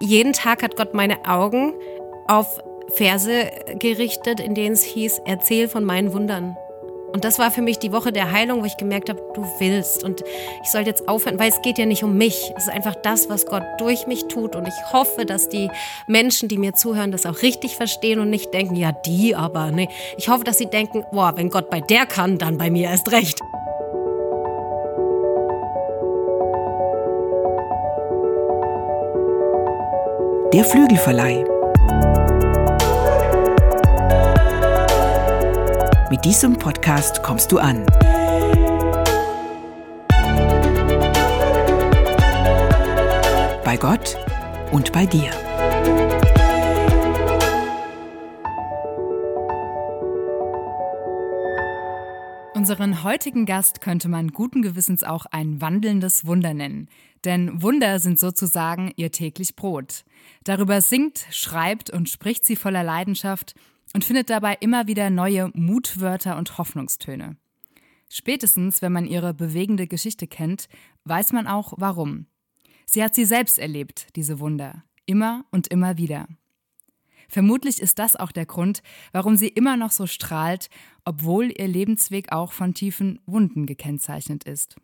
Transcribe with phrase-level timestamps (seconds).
[0.00, 1.74] jeden Tag hat Gott meine Augen
[2.26, 2.60] auf
[2.94, 6.56] Verse gerichtet, in denen es hieß, erzähl von meinen Wundern.
[7.12, 10.04] Und das war für mich die Woche der Heilung, wo ich gemerkt habe, du willst.
[10.04, 10.22] Und
[10.62, 12.52] ich soll jetzt aufhören, weil es geht ja nicht um mich.
[12.56, 14.54] Es ist einfach das, was Gott durch mich tut.
[14.54, 15.70] Und ich hoffe, dass die
[16.06, 19.70] Menschen, die mir zuhören, das auch richtig verstehen und nicht denken, ja, die aber.
[19.70, 19.88] Nee.
[20.18, 23.10] Ich hoffe, dass sie denken, boah, wenn Gott bei der kann, dann bei mir erst
[23.12, 23.40] recht.
[30.56, 31.44] Der Flügelverleih.
[36.08, 37.84] Mit diesem Podcast kommst du an.
[43.66, 44.16] Bei Gott
[44.72, 45.28] und bei dir.
[52.66, 56.88] Unseren heutigen Gast könnte man guten Gewissens auch ein wandelndes Wunder nennen.
[57.24, 60.04] Denn Wunder sind sozusagen ihr täglich Brot.
[60.42, 63.54] Darüber singt, schreibt und spricht sie voller Leidenschaft
[63.94, 67.36] und findet dabei immer wieder neue Mutwörter und Hoffnungstöne.
[68.08, 70.66] Spätestens, wenn man ihre bewegende Geschichte kennt,
[71.04, 72.26] weiß man auch warum.
[72.84, 76.26] Sie hat sie selbst erlebt, diese Wunder, immer und immer wieder.
[77.28, 80.68] Vermutlich ist das auch der Grund, warum sie immer noch so strahlt,
[81.06, 84.76] obwohl ihr Lebensweg auch von tiefen Wunden gekennzeichnet ist.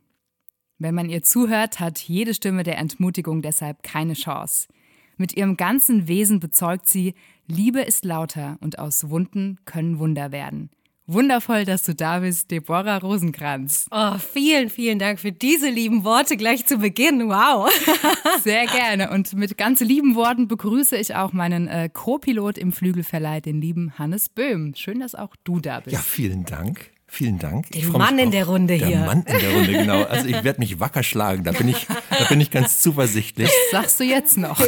[0.79, 4.69] Wenn man ihr zuhört, hat jede Stimme der Entmutigung deshalb keine Chance.
[5.17, 7.15] Mit ihrem ganzen Wesen bezeugt sie,
[7.47, 10.71] Liebe ist lauter und aus Wunden können Wunder werden.
[11.07, 13.87] Wundervoll, dass du da bist, Deborah Rosenkranz.
[13.91, 17.29] Oh, vielen, vielen Dank für diese lieben Worte gleich zu Beginn.
[17.29, 17.71] Wow.
[18.45, 19.11] Sehr gerne.
[19.11, 23.99] Und mit ganz lieben Worten begrüße ich auch meinen äh, Co-Pilot im Flügelverleih, den lieben
[23.99, 24.75] Hannes Böhm.
[24.77, 25.93] Schön, dass auch du da bist.
[25.93, 26.93] Ja, vielen Dank.
[27.09, 27.71] Vielen Dank.
[27.73, 28.97] Der Mann in der Runde der hier.
[28.99, 30.03] Der Mann in der Runde, genau.
[30.09, 31.45] Also ich werde mich wacker schlagen.
[31.45, 33.51] Da bin ich, da bin ich ganz zuversichtlich.
[33.71, 34.59] Das sagst du jetzt noch.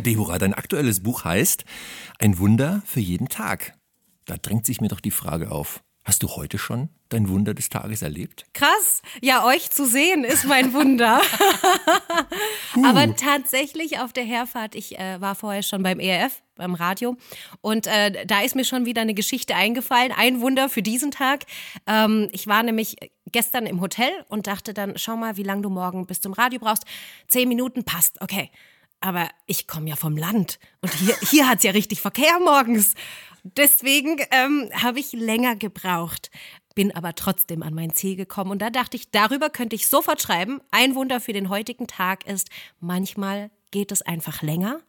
[0.00, 1.64] Deborah, dein aktuelles Buch heißt
[2.18, 3.74] Ein Wunder für jeden Tag.
[4.26, 5.82] Da drängt sich mir doch die Frage auf.
[6.04, 8.44] Hast du heute schon dein Wunder des Tages erlebt?
[8.52, 9.02] Krass.
[9.22, 11.20] Ja, euch zu sehen ist mein Wunder.
[12.84, 17.16] Aber tatsächlich auf der Herfahrt, ich äh, war vorher schon beim ERF, beim Radio,
[17.60, 20.12] und äh, da ist mir schon wieder eine Geschichte eingefallen.
[20.16, 21.44] Ein Wunder für diesen Tag.
[21.88, 22.96] Ähm, ich war nämlich
[23.32, 26.60] gestern im Hotel und dachte dann, schau mal, wie lange du morgen bis zum Radio
[26.60, 26.84] brauchst.
[27.26, 28.50] Zehn Minuten passt, okay.
[29.00, 32.94] Aber ich komme ja vom Land und hier, hier hat es ja richtig Verkehr morgens.
[33.56, 36.30] Deswegen ähm, habe ich länger gebraucht,
[36.74, 38.50] bin aber trotzdem an mein Ziel gekommen.
[38.50, 40.60] Und da dachte ich, darüber könnte ich sofort schreiben.
[40.70, 44.80] Ein Wunder für den heutigen Tag ist, manchmal geht es einfach länger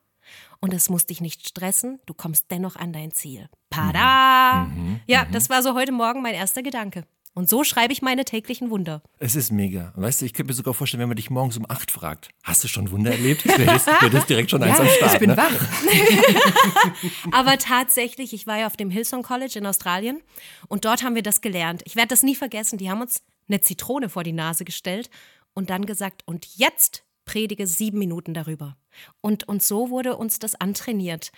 [0.59, 1.99] und es muss dich nicht stressen.
[2.05, 3.49] Du kommst dennoch an dein Ziel.
[3.69, 4.65] Pada!
[4.65, 5.31] Mhm, mhm ja, mhm.
[5.31, 7.03] das war so heute Morgen mein erster Gedanke.
[7.37, 9.03] Und so schreibe ich meine täglichen Wunder.
[9.19, 9.93] Es ist mega.
[9.95, 12.63] Weißt du, ich könnte mir sogar vorstellen, wenn man dich morgens um acht fragt, hast
[12.63, 13.45] du schon Wunder erlebt?
[13.45, 15.13] Du hättest direkt schon eins ja, am Start.
[15.13, 15.37] Ich bin ne?
[15.37, 17.31] wach.
[17.31, 20.23] Aber tatsächlich, ich war ja auf dem Hillsong College in Australien
[20.67, 21.83] und dort haben wir das gelernt.
[21.85, 22.79] Ich werde das nie vergessen.
[22.79, 25.11] Die haben uns eine Zitrone vor die Nase gestellt
[25.53, 28.77] und dann gesagt, und jetzt predige sieben Minuten darüber.
[29.21, 31.31] Und, und so wurde uns das antrainiert.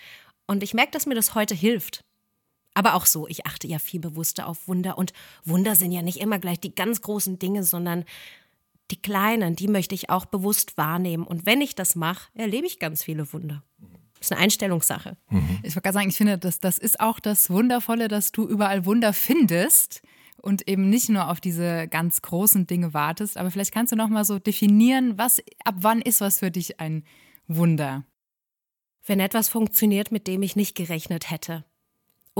[0.46, 2.06] Und ich merke, dass mir das heute hilft.
[2.80, 4.96] Aber auch so, ich achte ja viel bewusster auf Wunder.
[4.96, 5.12] Und
[5.44, 8.06] Wunder sind ja nicht immer gleich die ganz großen Dinge, sondern
[8.90, 11.24] die kleinen, die möchte ich auch bewusst wahrnehmen.
[11.24, 13.62] Und wenn ich das mache, erlebe ich ganz viele Wunder.
[14.14, 15.18] Das ist eine Einstellungssache.
[15.28, 15.58] Mhm.
[15.62, 18.86] Ich wollte gerade sagen, ich finde, das, das ist auch das Wundervolle, dass du überall
[18.86, 20.00] Wunder findest
[20.40, 23.36] und eben nicht nur auf diese ganz großen Dinge wartest.
[23.36, 26.80] Aber vielleicht kannst du noch mal so definieren, was ab wann ist was für dich
[26.80, 27.04] ein
[27.46, 28.06] Wunder?
[29.04, 31.66] Wenn etwas funktioniert, mit dem ich nicht gerechnet hätte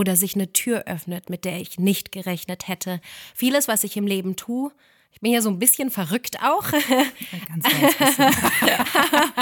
[0.01, 3.03] oder sich eine Tür öffnet, mit der ich nicht gerechnet hätte.
[3.35, 4.73] Vieles, was ich im Leben tue,
[5.13, 6.71] ich bin ja so ein bisschen verrückt auch.
[6.71, 8.17] Ganz, ganz.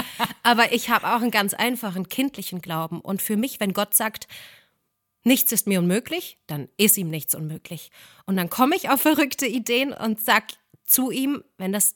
[0.43, 2.99] Aber ich habe auch einen ganz einfachen kindlichen Glauben.
[2.99, 4.27] Und für mich, wenn Gott sagt,
[5.23, 7.91] nichts ist mir unmöglich, dann ist ihm nichts unmöglich.
[8.25, 10.45] Und dann komme ich auf verrückte Ideen und sag
[10.83, 11.95] zu ihm, wenn das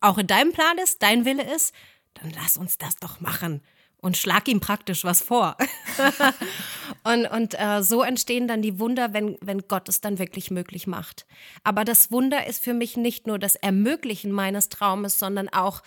[0.00, 1.74] auch in deinem Plan ist, dein Wille ist,
[2.12, 3.62] dann lass uns das doch machen
[4.04, 5.56] und schlag ihm praktisch was vor.
[7.04, 10.86] und und äh, so entstehen dann die Wunder, wenn, wenn Gott es dann wirklich möglich
[10.86, 11.24] macht.
[11.64, 15.82] Aber das Wunder ist für mich nicht nur das Ermöglichen meines Traumes, sondern auch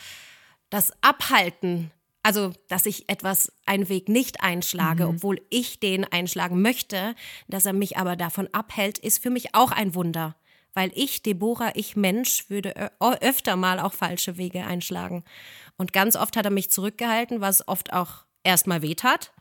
[0.72, 1.92] das Abhalten.
[2.24, 5.16] Also, dass ich etwas, einen Weg nicht einschlage, mhm.
[5.18, 7.14] obwohl ich den einschlagen möchte,
[7.48, 10.36] dass er mich aber davon abhält, ist für mich auch ein Wunder
[10.78, 15.24] weil ich, Deborah, ich Mensch, würde öfter mal auch falsche Wege einschlagen.
[15.78, 19.32] Und ganz oft hat er mich zurückgehalten, was oft auch erstmal wehtat.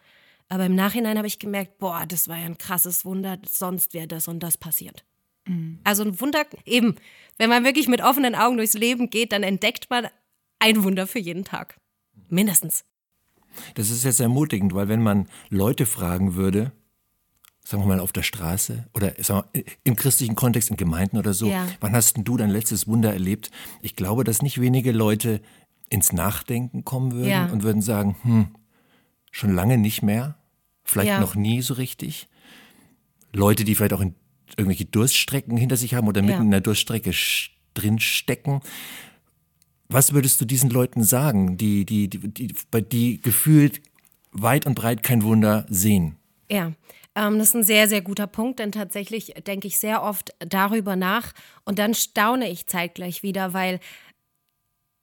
[0.49, 4.07] Aber im Nachhinein habe ich gemerkt, boah, das war ja ein krasses Wunder, sonst wäre
[4.07, 5.05] das und das passiert.
[5.47, 5.81] Mhm.
[5.83, 6.97] Also ein Wunder, eben,
[7.39, 10.07] wenn man wirklich mit offenen Augen durchs Leben geht, dann entdeckt man
[10.59, 11.79] ein Wunder für jeden Tag.
[12.29, 12.85] Mindestens.
[13.75, 16.73] Das ist jetzt ermutigend, weil wenn man Leute fragen würde,
[17.65, 21.33] sagen wir mal auf der Straße oder sagen wir, im christlichen Kontext in Gemeinden oder
[21.35, 21.67] so, Ja.
[21.81, 23.51] wann hast denn du dein letztes Wunder erlebt?
[23.83, 25.41] Ich glaube, dass nicht wenige Leute
[25.89, 27.47] ins Nachdenken kommen würden Ja.
[27.47, 28.49] und würden sagen, hm,
[29.31, 30.37] schon lange nicht mehr,
[30.85, 31.21] vielleicht Ja.
[31.21, 32.29] noch nie so richtig.
[33.33, 34.15] Leute, die vielleicht auch in
[34.57, 36.45] irgendwelche Durststrecken hinter sich haben oder mitten Ja.
[36.45, 37.13] in der Durststrecke
[37.75, 38.61] drin stecken.
[39.89, 43.81] Was würdest du diesen Leuten sagen, die, die, die, die, bei- die gefühlt
[44.33, 46.17] weit und breit kein Wunder sehen?
[46.51, 46.73] Ja,
[47.15, 50.97] ähm, das ist ein sehr, sehr guter Punkt, denn tatsächlich denke ich sehr oft darüber
[50.97, 51.33] nach
[51.65, 53.79] und dann staune ich zeitgleich wieder, weil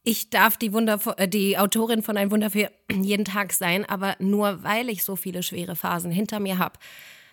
[0.03, 4.15] ich darf die, Wunder, äh, die Autorin von Ein Wunder für jeden Tag sein, aber
[4.19, 6.77] nur weil ich so viele schwere Phasen hinter mir habe.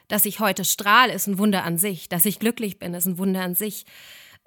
[0.08, 2.08] Dass ich heute strahle, ist ein Wunder an sich.
[2.08, 3.87] Dass ich glücklich bin, ist ein Wunder an sich.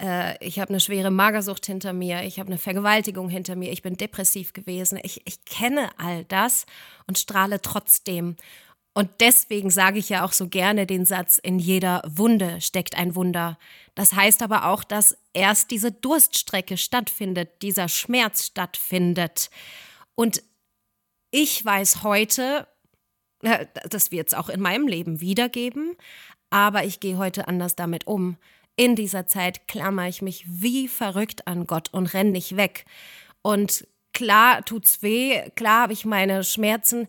[0.01, 2.23] Äh, ich habe eine schwere Magersucht hinter mir.
[2.23, 3.71] Ich habe eine Vergewaltigung hinter mir.
[3.71, 4.99] Ich bin depressiv gewesen.
[5.03, 6.65] Ich, ich kenne all das
[7.07, 8.35] und strahle trotzdem.
[8.93, 13.15] Und deswegen sage ich ja auch so gerne den Satz, in jeder Wunde steckt ein
[13.15, 13.57] Wunder.
[13.95, 19.49] Das heißt aber auch, dass erst diese Durststrecke stattfindet, dieser Schmerz stattfindet.
[20.13, 20.43] Und
[21.31, 22.67] ich weiß heute,
[23.41, 25.95] das wird es auch in meinem Leben wiedergeben,
[26.51, 28.37] aber ich gehe heute anders damit um.
[28.75, 32.85] In dieser Zeit klammer ich mich wie verrückt an Gott und renn nicht weg.
[33.41, 37.07] Und klar tut's weh, klar habe ich meine Schmerzen,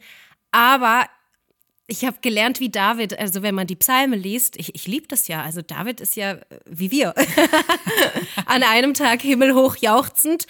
[0.50, 1.06] aber
[1.86, 5.28] ich habe gelernt wie David, also wenn man die Psalme liest, ich, ich liebe das
[5.28, 7.14] ja, also David ist ja äh, wie wir.
[8.46, 10.46] An einem Tag himmelhoch jauchzend,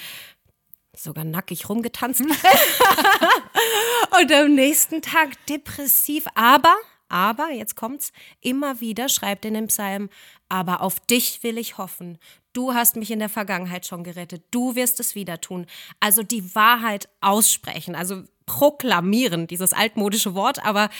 [0.96, 2.20] sogar nackig rumgetanzt.
[4.20, 6.74] Und am nächsten Tag depressiv, aber,
[7.08, 10.08] aber, jetzt kommt's, immer wieder schreibt in dem Psalm,
[10.48, 12.18] aber auf dich will ich hoffen.
[12.52, 14.44] Du hast mich in der Vergangenheit schon gerettet.
[14.50, 15.66] Du wirst es wieder tun.
[16.00, 20.90] Also die Wahrheit aussprechen, also proklamieren, dieses altmodische Wort, aber,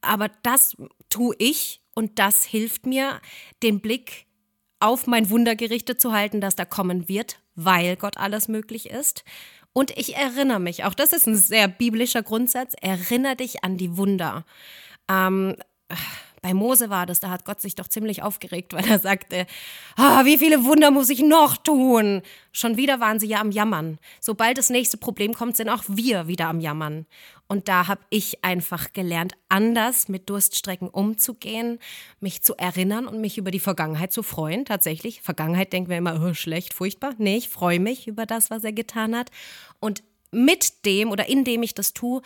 [0.00, 0.76] aber das
[1.10, 3.20] tue ich und das hilft mir,
[3.62, 4.26] den Blick
[4.80, 9.24] auf mein Wunder gerichtet zu halten, das da kommen wird, weil Gott alles möglich ist.
[9.72, 13.96] Und ich erinnere mich, auch das ist ein sehr biblischer Grundsatz, erinnere dich an die
[13.96, 14.44] Wunder.
[15.12, 15.56] Ähm,
[16.42, 19.46] bei Mose war das, da hat Gott sich doch ziemlich aufgeregt, weil er sagte,
[19.96, 22.20] ah, wie viele Wunder muss ich noch tun?
[22.50, 23.98] Schon wieder waren sie ja am Jammern.
[24.20, 27.06] Sobald das nächste Problem kommt, sind auch wir wieder am Jammern.
[27.46, 31.78] Und da habe ich einfach gelernt, anders mit Durststrecken umzugehen,
[32.18, 34.64] mich zu erinnern und mich über die Vergangenheit zu freuen.
[34.64, 37.12] Tatsächlich, Vergangenheit denken wir immer, oh, schlecht, furchtbar.
[37.18, 39.30] Nee, ich freue mich über das, was er getan hat.
[39.78, 42.22] Und mit dem oder indem ich das tue,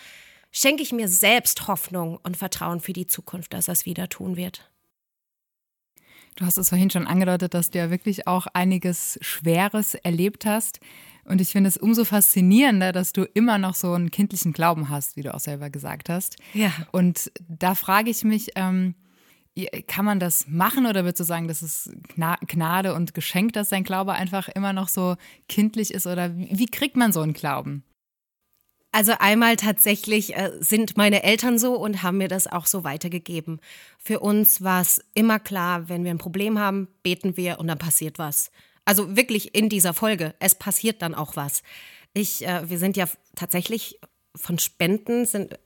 [0.57, 4.37] schenke ich mir selbst Hoffnung und Vertrauen für die Zukunft, dass er es wieder tun
[4.37, 4.71] wird.
[6.37, 10.81] Du hast es vorhin schon angedeutet, dass du ja wirklich auch einiges Schweres erlebt hast.
[11.25, 15.17] Und ich finde es umso faszinierender, dass du immer noch so einen kindlichen Glauben hast,
[15.17, 16.37] wie du auch selber gesagt hast.
[16.55, 16.71] Ja.
[16.93, 18.95] Und da frage ich mich, ähm,
[19.87, 23.71] kann man das machen oder würdest du sagen, das ist Gna- Gnade und Geschenk, dass
[23.71, 25.17] dein Glaube einfach immer noch so
[25.49, 26.07] kindlich ist?
[26.07, 27.83] Oder wie kriegt man so einen Glauben?
[28.93, 33.61] Also einmal tatsächlich äh, sind meine Eltern so und haben mir das auch so weitergegeben.
[33.99, 37.79] Für uns war es immer klar, wenn wir ein Problem haben, beten wir und dann
[37.79, 38.51] passiert was.
[38.85, 41.63] Also wirklich in dieser Folge, es passiert dann auch was.
[42.15, 44.01] Ich, äh, wir sind ja tatsächlich
[44.35, 45.59] von Spenden sind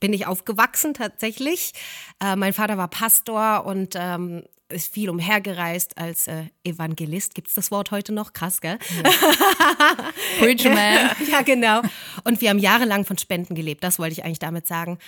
[0.00, 1.72] bin ich aufgewachsen tatsächlich.
[2.20, 7.34] Äh, mein Vater war Pastor und ähm, ist viel umhergereist als äh, Evangelist.
[7.34, 8.32] Gibt es das Wort heute noch?
[8.32, 8.78] Krass, gell?
[10.38, 11.10] Preacher Man.
[11.30, 11.82] ja, genau.
[12.24, 14.98] Und wir haben jahrelang von Spenden gelebt, das wollte ich eigentlich damit sagen.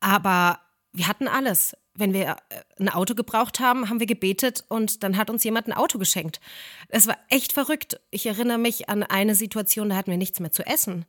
[0.00, 0.60] Aber
[0.92, 1.76] wir hatten alles.
[1.96, 5.68] Wenn wir äh, ein Auto gebraucht haben, haben wir gebetet und dann hat uns jemand
[5.68, 6.40] ein Auto geschenkt.
[6.88, 8.00] Es war echt verrückt.
[8.10, 11.04] Ich erinnere mich an eine Situation, da hatten wir nichts mehr zu essen.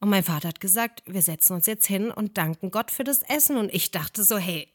[0.00, 3.22] Und mein Vater hat gesagt, wir setzen uns jetzt hin und danken Gott für das
[3.22, 3.56] Essen.
[3.56, 4.68] Und ich dachte so, hey,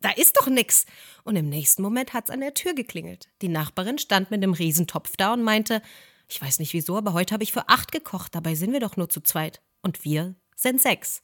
[0.00, 0.86] da ist doch nix.
[1.24, 3.28] Und im nächsten Moment hat's an der Tür geklingelt.
[3.42, 5.82] Die Nachbarin stand mit einem Riesentopf da und meinte,
[6.28, 8.96] ich weiß nicht wieso, aber heute habe ich für acht gekocht, dabei sind wir doch
[8.96, 9.62] nur zu zweit.
[9.82, 11.20] Und wir sind sechs.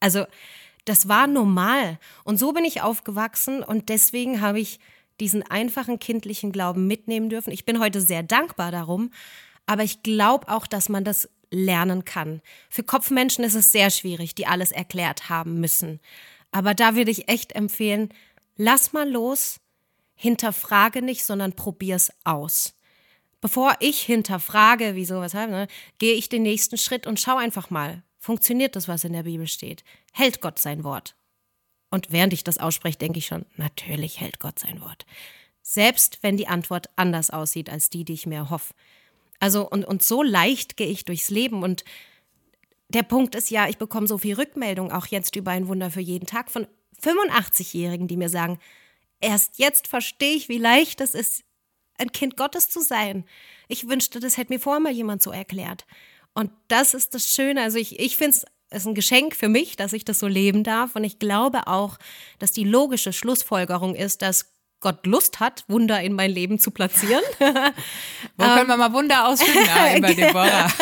[0.00, 0.26] Also,
[0.84, 1.98] das war normal.
[2.24, 4.80] Und so bin ich aufgewachsen und deswegen habe ich
[5.20, 7.52] diesen einfachen kindlichen Glauben mitnehmen dürfen.
[7.52, 9.10] Ich bin heute sehr dankbar darum,
[9.66, 12.40] aber ich glaube auch, dass man das lernen kann.
[12.70, 16.00] Für Kopfmenschen ist es sehr schwierig, die alles erklärt haben müssen.
[16.50, 18.12] Aber da würde ich echt empfehlen,
[18.56, 19.60] lass mal los,
[20.14, 22.74] hinterfrage nicht, sondern probier's aus.
[23.40, 25.66] Bevor ich hinterfrage, wieso, weshalb, ne,
[25.98, 29.46] gehe ich den nächsten Schritt und schau einfach mal, funktioniert das, was in der Bibel
[29.46, 29.82] steht?
[30.12, 31.16] Hält Gott sein Wort?
[31.90, 35.06] Und während ich das ausspreche, denke ich schon, natürlich hält Gott sein Wort.
[35.62, 38.74] Selbst wenn die Antwort anders aussieht als die, die ich mir erhoffe.
[39.38, 41.84] Also, und, und so leicht gehe ich durchs Leben und
[42.94, 46.00] der Punkt ist ja, ich bekomme so viel Rückmeldung, auch jetzt über ein Wunder für
[46.00, 46.66] jeden Tag, von
[47.02, 48.58] 85-Jährigen, die mir sagen,
[49.20, 51.44] erst jetzt verstehe ich, wie leicht es ist,
[51.98, 53.24] ein Kind Gottes zu sein.
[53.68, 55.86] Ich wünschte, das hätte mir vorher mal jemand so erklärt.
[56.34, 57.62] Und das ist das Schöne.
[57.62, 60.62] Also ich, ich finde es ist ein Geschenk für mich, dass ich das so leben
[60.62, 60.94] darf.
[60.94, 61.98] Und ich glaube auch,
[62.38, 67.22] dass die logische Schlussfolgerung ist, dass Gott Lust hat, Wunder in mein Leben zu platzieren.
[68.36, 70.72] Wo können wir mal Wunder ausführen bei Deborah?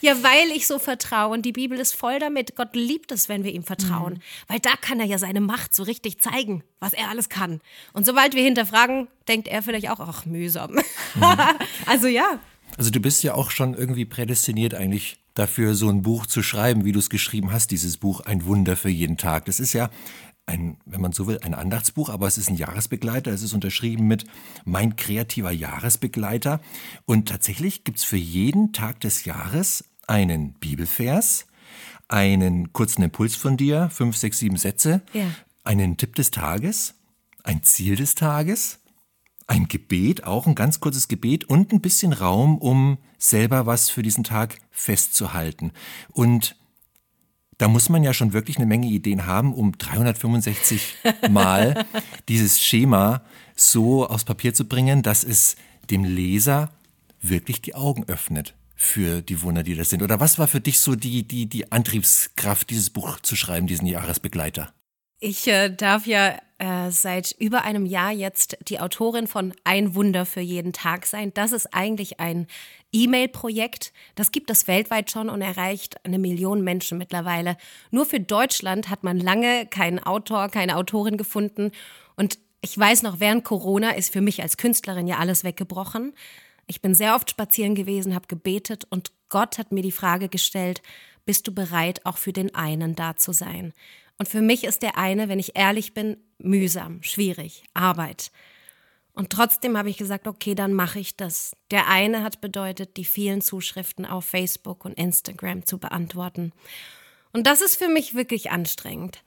[0.00, 2.56] ja, weil ich so vertraue und die Bibel ist voll damit.
[2.56, 4.20] Gott liebt es, wenn wir ihm vertrauen, mhm.
[4.48, 7.60] weil da kann er ja seine Macht so richtig zeigen, was er alles kann.
[7.94, 10.72] Und sobald wir hinterfragen, denkt er vielleicht auch, ach mühsam.
[10.72, 11.22] Mhm.
[11.86, 12.38] also ja.
[12.76, 16.84] Also du bist ja auch schon irgendwie prädestiniert eigentlich dafür, so ein Buch zu schreiben,
[16.84, 19.44] wie du es geschrieben hast, dieses Buch Ein Wunder für jeden Tag.
[19.46, 19.90] Das ist ja
[20.46, 23.32] ein, wenn man so will, ein Andachtsbuch, aber es ist ein Jahresbegleiter.
[23.32, 24.24] Es ist unterschrieben mit
[24.64, 26.60] Mein kreativer Jahresbegleiter.
[27.04, 31.46] Und tatsächlich gibt es für jeden Tag des Jahres einen Bibelvers,
[32.08, 35.26] einen kurzen Impuls von dir, fünf, sechs, sieben Sätze, ja.
[35.64, 36.94] einen Tipp des Tages,
[37.42, 38.78] ein Ziel des Tages,
[39.48, 44.02] ein Gebet, auch ein ganz kurzes Gebet und ein bisschen Raum, um selber was für
[44.02, 45.72] diesen Tag festzuhalten.
[46.12, 46.56] Und
[47.58, 50.96] da muss man ja schon wirklich eine Menge Ideen haben, um 365
[51.30, 51.84] Mal
[52.28, 53.22] dieses Schema
[53.54, 55.56] so aufs Papier zu bringen, dass es
[55.90, 56.70] dem Leser
[57.22, 60.02] wirklich die Augen öffnet für die Wunder, die das sind.
[60.02, 63.86] Oder was war für dich so die, die, die Antriebskraft, dieses Buch zu schreiben, diesen
[63.86, 64.72] Jahresbegleiter?
[65.18, 70.26] Ich äh, darf ja äh, seit über einem Jahr jetzt die Autorin von Ein Wunder
[70.26, 71.32] für jeden Tag sein.
[71.32, 72.46] Das ist eigentlich ein
[72.92, 73.94] E-Mail-Projekt.
[74.14, 77.56] Das gibt es weltweit schon und erreicht eine Million Menschen mittlerweile.
[77.90, 81.72] Nur für Deutschland hat man lange keinen Autor, keine Autorin gefunden.
[82.16, 86.14] Und ich weiß noch, während Corona ist für mich als Künstlerin ja alles weggebrochen.
[86.66, 90.82] Ich bin sehr oft spazieren gewesen, habe gebetet und Gott hat mir die Frage gestellt,
[91.24, 93.72] bist du bereit, auch für den einen da zu sein?
[94.18, 98.30] Und für mich ist der eine, wenn ich ehrlich bin, mühsam, schwierig, Arbeit.
[99.12, 101.56] Und trotzdem habe ich gesagt, okay, dann mache ich das.
[101.70, 106.52] Der eine hat bedeutet, die vielen Zuschriften auf Facebook und Instagram zu beantworten.
[107.32, 109.22] Und das ist für mich wirklich anstrengend.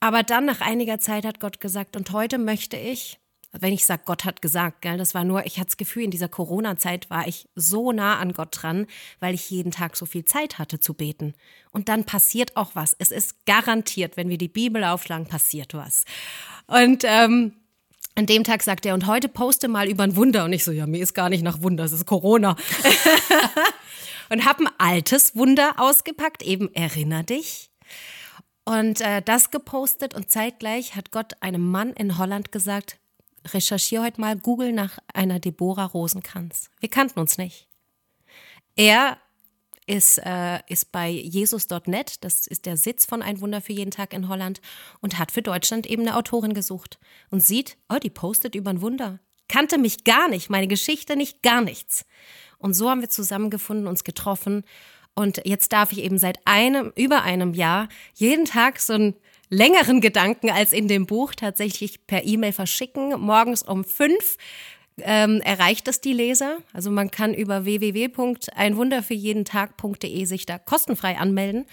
[0.00, 3.18] Aber dann nach einiger Zeit hat Gott gesagt, und heute möchte ich,
[3.60, 6.10] wenn ich sage, Gott hat gesagt, gell, das war nur, ich hatte das Gefühl, in
[6.10, 8.86] dieser Corona-Zeit war ich so nah an Gott dran,
[9.20, 11.34] weil ich jeden Tag so viel Zeit hatte zu beten.
[11.70, 12.94] Und dann passiert auch was.
[12.98, 16.04] Es ist garantiert, wenn wir die Bibel aufschlagen, passiert was.
[16.66, 17.52] Und ähm,
[18.14, 20.44] an dem Tag sagt er, und heute poste mal über ein Wunder.
[20.44, 22.56] Und ich so, ja, mir ist gar nicht nach Wunder, es ist Corona.
[24.30, 27.70] und habe ein altes Wunder ausgepackt, eben erinner dich.
[28.64, 32.98] Und äh, das gepostet und zeitgleich hat Gott einem Mann in Holland gesagt,
[33.52, 36.70] recherchiere heute mal, google nach einer Deborah Rosenkranz.
[36.80, 37.68] Wir kannten uns nicht.
[38.76, 39.18] Er
[39.86, 44.12] ist, äh, ist bei Jesus.net, das ist der Sitz von Ein Wunder für jeden Tag
[44.12, 44.60] in Holland,
[45.00, 46.98] und hat für Deutschland eben eine Autorin gesucht
[47.30, 49.20] und sieht, oh, die postet über ein Wunder.
[49.48, 52.04] Kannte mich gar nicht, meine Geschichte nicht, gar nichts.
[52.58, 54.64] Und so haben wir zusammengefunden, uns getroffen.
[55.14, 59.14] Und jetzt darf ich eben seit einem, über einem Jahr jeden Tag so ein
[59.48, 63.20] längeren Gedanken als in dem Buch tatsächlich per E-Mail verschicken.
[63.20, 64.36] Morgens um fünf
[64.98, 66.58] ähm, erreicht es die Leser.
[66.72, 71.66] Also man kann über www.einwunderfürjedentag.de sich da kostenfrei anmelden.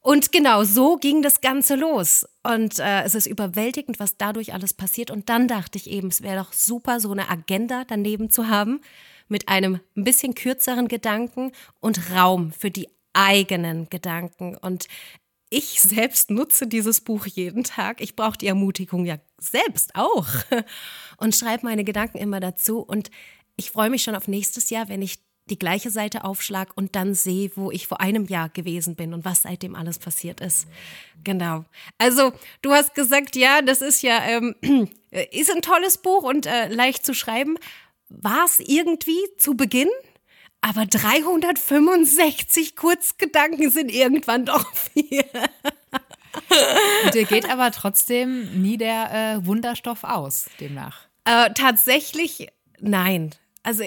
[0.00, 2.26] Und genau so ging das Ganze los.
[2.42, 5.10] Und äh, es ist überwältigend, was dadurch alles passiert.
[5.10, 8.80] Und dann dachte ich eben, es wäre doch super, so eine Agenda daneben zu haben
[9.28, 14.56] mit einem ein bisschen kürzeren Gedanken und Raum für die eigenen Gedanken.
[14.56, 14.86] Und
[15.50, 18.00] ich selbst nutze dieses Buch jeden Tag.
[18.00, 20.26] Ich brauche die Ermutigung ja selbst auch
[21.16, 22.80] und schreibe meine Gedanken immer dazu.
[22.80, 23.10] Und
[23.56, 27.14] ich freue mich schon auf nächstes Jahr, wenn ich die gleiche Seite aufschlag und dann
[27.14, 30.66] sehe, wo ich vor einem Jahr gewesen bin und was seitdem alles passiert ist.
[31.24, 31.64] Genau.
[31.96, 34.54] Also, du hast gesagt, ja, das ist ja, ähm,
[35.32, 37.56] ist ein tolles Buch und äh, leicht zu schreiben.
[38.10, 39.88] War es irgendwie zu Beginn?
[40.60, 45.24] Aber 365 Kurzgedanken sind irgendwann doch viel.
[47.04, 51.06] Und dir geht aber trotzdem nie der äh, Wunderstoff aus, demnach.
[51.24, 52.48] Äh, tatsächlich
[52.80, 53.34] nein.
[53.62, 53.84] Also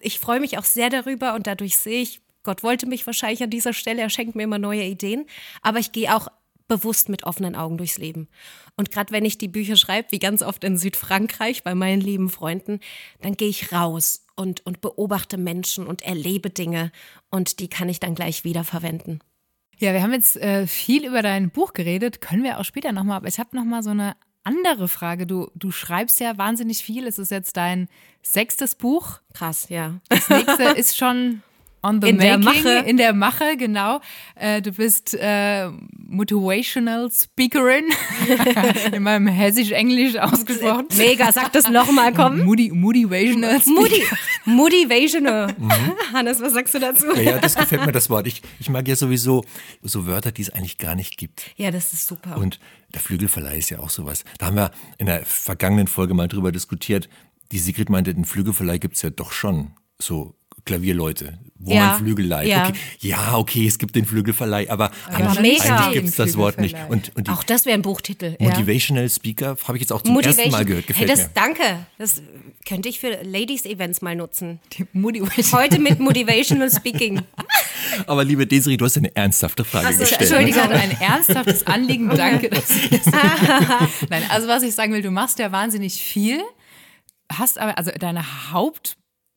[0.00, 3.50] ich freue mich auch sehr darüber und dadurch sehe ich, Gott wollte mich wahrscheinlich an
[3.50, 5.26] dieser Stelle, er schenkt mir immer neue Ideen,
[5.60, 6.28] aber ich gehe auch
[6.66, 8.28] bewusst mit offenen Augen durchs Leben.
[8.76, 12.30] Und gerade wenn ich die Bücher schreibe, wie ganz oft in Südfrankreich bei meinen lieben
[12.30, 12.80] Freunden,
[13.20, 16.92] dann gehe ich raus und, und beobachte Menschen und erlebe Dinge
[17.30, 19.20] und die kann ich dann gleich wieder verwenden.
[19.78, 23.16] Ja, wir haben jetzt äh, viel über dein Buch geredet, können wir auch später nochmal,
[23.18, 25.26] aber ich habe nochmal so eine andere Frage.
[25.26, 27.06] Du, du schreibst ja wahnsinnig viel.
[27.06, 27.88] Es ist jetzt dein
[28.22, 29.20] sechstes Buch.
[29.34, 30.00] Krass, ja.
[30.08, 31.42] Das nächste ist schon
[31.82, 32.88] on the In der making, Mache.
[32.88, 34.00] in der Mache, genau.
[34.34, 37.84] Äh, du bist äh, Motivational Speakerin,
[38.92, 40.86] in meinem Hessisch-Englisch ausgesprochen.
[40.96, 42.44] Mega, sag das nochmal, komm.
[42.44, 44.02] Moody, Motivational Moody,
[44.44, 45.54] Motivational.
[46.12, 47.06] Hannes, was sagst du dazu?
[47.14, 48.26] Ja, ja, das gefällt mir das Wort.
[48.26, 49.44] Ich, ich mag ja sowieso
[49.82, 51.42] so Wörter, die es eigentlich gar nicht gibt.
[51.56, 52.36] Ja, das ist super.
[52.36, 52.58] Und
[52.94, 54.24] der Flügelverleih ist ja auch sowas.
[54.38, 57.08] Da haben wir in der vergangenen Folge mal drüber diskutiert.
[57.52, 59.72] Die Sigrid meinte, den Flügelverleih gibt es ja doch schon.
[59.98, 60.34] So
[60.68, 62.48] Klavierleute, wo Ja, man Flügel leiht.
[62.48, 62.68] ja.
[62.68, 62.78] Okay.
[63.00, 65.76] ja, okay, es gibt den Flügelverleih, aber, eigentlich, mega.
[65.76, 66.76] eigentlich gibt es das Wort nicht.
[66.88, 68.36] Und, und die Auch das wäre ein Buchtitel.
[68.38, 68.48] Ja.
[68.50, 70.84] Motivational Speaker habe ich jetzt auch zum ersten Mal gehört.
[70.86, 71.30] Hey, Gefällt das, mir.
[71.34, 71.62] danke.
[71.98, 72.22] Das
[72.66, 74.60] könnte ich für Ladies-Events mal nutzen.
[74.92, 75.58] Motivation.
[75.60, 77.22] Heute mit Motivational Speaking.
[78.06, 80.22] Aber liebe Desiree, du hast eine ernsthafte Frage Ach so, gestellt.
[80.22, 80.36] Ich Ne?
[80.36, 80.62] Entschuldigung.
[80.62, 82.10] hatte ein ernsthaftes Anliegen.
[82.10, 82.50] Danke.
[84.10, 86.40] Nein, also was ich sagen will, du machst ja wahnsinnig viel,
[87.32, 88.52] hast aber, also deine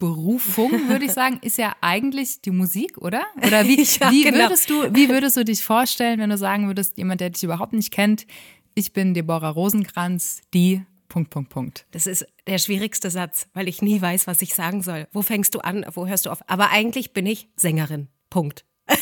[0.02, 3.24] Hauptberufung, würde ich sagen, ist ja eigentlich die Musik, oder?
[3.46, 4.40] Oder wie, Ja, wie, genau.
[4.40, 7.74] würdest du, wie würdest du dich vorstellen, wenn du sagen würdest, jemand, der dich überhaupt
[7.74, 8.26] nicht kennt,
[8.74, 11.86] ich bin Deborah Rosenkranz, die Punkt, Punkt, Punkt.
[11.92, 15.08] Das ist der schwierigste Satz, weil ich nie weiß, was ich sagen soll.
[15.12, 16.40] Wo fängst du an, wo hörst du auf?
[16.48, 18.08] Aber eigentlich bin ich Sängerin.
[18.30, 18.66] Punkt.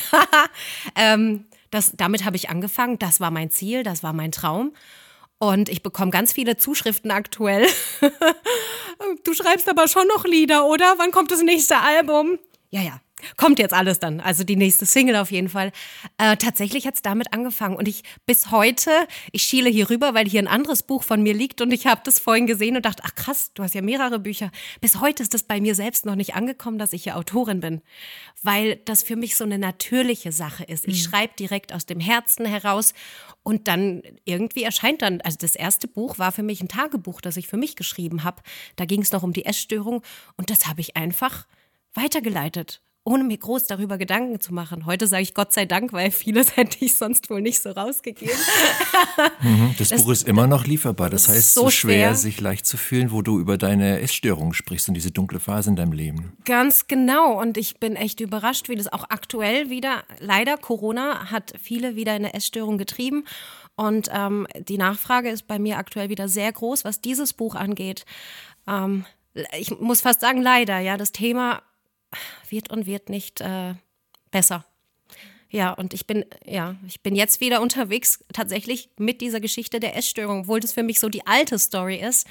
[0.96, 2.98] ähm, das, damit habe ich angefangen.
[2.98, 4.74] Das war mein Ziel, das war mein Traum.
[5.40, 7.66] Und ich bekomme ganz viele Zuschriften aktuell.
[9.24, 10.96] du schreibst aber schon noch Lieder, oder?
[10.98, 12.40] Wann kommt das nächste Album?
[12.70, 13.02] Ja, ja.
[13.38, 15.72] Kommt jetzt alles dann, also die nächste Single auf jeden Fall.
[16.18, 18.92] Äh, tatsächlich hat es damit angefangen und ich bis heute,
[19.32, 22.02] ich schiele hier rüber, weil hier ein anderes Buch von mir liegt und ich habe
[22.04, 24.52] das vorhin gesehen und dachte, ach krass, du hast ja mehrere Bücher.
[24.82, 27.82] Bis heute ist das bei mir selbst noch nicht angekommen, dass ich ja Autorin bin,
[28.42, 30.88] weil das für mich so eine natürliche Sache ist.
[30.88, 32.94] Ich schreibe direkt aus dem Herzen heraus
[33.44, 37.38] und dann irgendwie erscheint dann, also das erste Buch war für mich ein Tagebuch, das
[37.38, 38.42] ich für mich geschrieben habe.
[38.76, 40.02] Da ging es noch um die Essstörung
[40.38, 41.48] und das habe ich einfach
[41.94, 44.86] weitergeleitet, ohne mir groß darüber Gedanken zu machen.
[44.86, 48.36] Heute sage ich Gott sei Dank, weil vieles hätte ich sonst wohl nicht so rausgegeben.
[49.78, 51.10] Das, Buch ist immer noch lieferbar.
[51.10, 52.16] Das heißt, so so schwer, schwer.
[52.16, 55.76] sich leicht zu fühlen, wo du über deine Essstörung sprichst und diese dunkle Phase in
[55.76, 56.34] deinem Leben.
[56.46, 57.40] Ganz genau.
[57.40, 62.16] Und ich bin echt überrascht, wie das auch aktuell wieder, leider Corona hat viele wieder
[62.16, 63.24] in eine Essstörung getrieben.
[63.76, 68.06] Und ähm, die Nachfrage ist bei mir aktuell wieder sehr groß, was dieses Buch angeht.
[68.68, 69.06] Ähm,
[69.58, 71.62] ich muss fast sagen, leider, ja, das Thema
[72.50, 73.76] wird und wird nicht äh,
[74.32, 74.66] besser.
[75.52, 79.96] Ja, und ich bin, ja, ich bin jetzt wieder unterwegs, tatsächlich mit dieser Geschichte der
[79.98, 82.28] Essstörung, obwohl das für mich so die alte Story ist.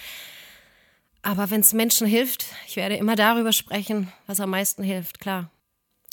[1.22, 5.50] Aber wenn es Menschen hilft, ich werde immer darüber sprechen, was am meisten hilft, klar.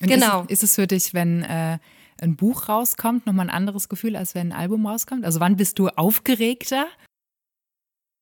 [0.01, 0.41] Und Genau.
[0.41, 1.77] Ist, es- ist es für dich, wenn äh,
[2.21, 5.25] ein Buch rauskommt, nochmal ein anderes Gefühl, als wenn ein Album rauskommt?
[5.25, 6.87] Also wann bist du aufgeregter?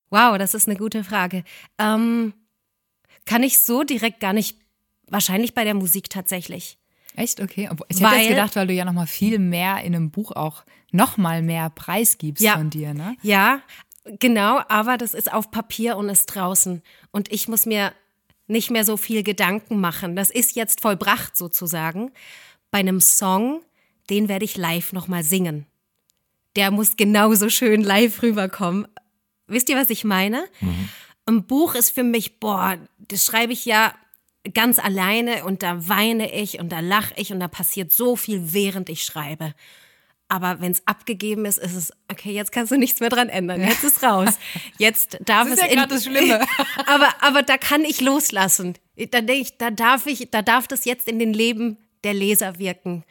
[0.10, 1.44] Wow, das ist eine gute Frage.
[1.80, 2.34] Ähm,
[3.26, 4.58] kann ich so direkt gar nicht,
[5.14, 6.78] wahrscheinlich bei der Musik tatsächlich.
[7.16, 7.40] Echt?
[7.40, 7.64] Okay.
[7.64, 10.64] Ich hätte jetzt Weil- gedacht, weil du ja nochmal viel mehr in einem Buch auch
[10.92, 12.54] nochmal mehr preisgibst Ja.
[12.54, 13.16] von dir, ne?
[13.22, 13.62] Ja,
[14.20, 16.82] genau, aber das ist auf Papier und ist draußen.
[17.12, 17.94] Und ich muss mir
[18.48, 20.16] nicht mehr so viel Gedanken machen.
[20.16, 22.12] Das ist jetzt vollbracht sozusagen.
[22.72, 23.62] Bei einem Song,
[24.10, 25.66] den werde ich live nochmal singen.
[26.56, 28.88] Der muss genauso schön live rüberkommen.
[29.48, 30.46] Wisst ihr, was ich meine?
[31.26, 33.94] Ein Buch ist für mich, boah, das schreibe ich ja
[34.54, 38.54] ganz alleine und da weine ich und da lache ich und da passiert so viel,
[38.54, 39.54] während ich schreibe.
[40.30, 43.62] Aber wenn es abgegeben ist, ist es, okay, jetzt kannst du nichts mehr dran ändern.
[43.62, 44.40] Jetzt ist raus.
[44.78, 46.42] Jetzt darf Das es ist ja in- das Schlimme.
[46.88, 48.74] aber, aber da kann ich loslassen.
[48.98, 52.58] Da denke ich, da darf ich, da darf das jetzt in den Leben der Leser
[52.58, 53.04] wirken.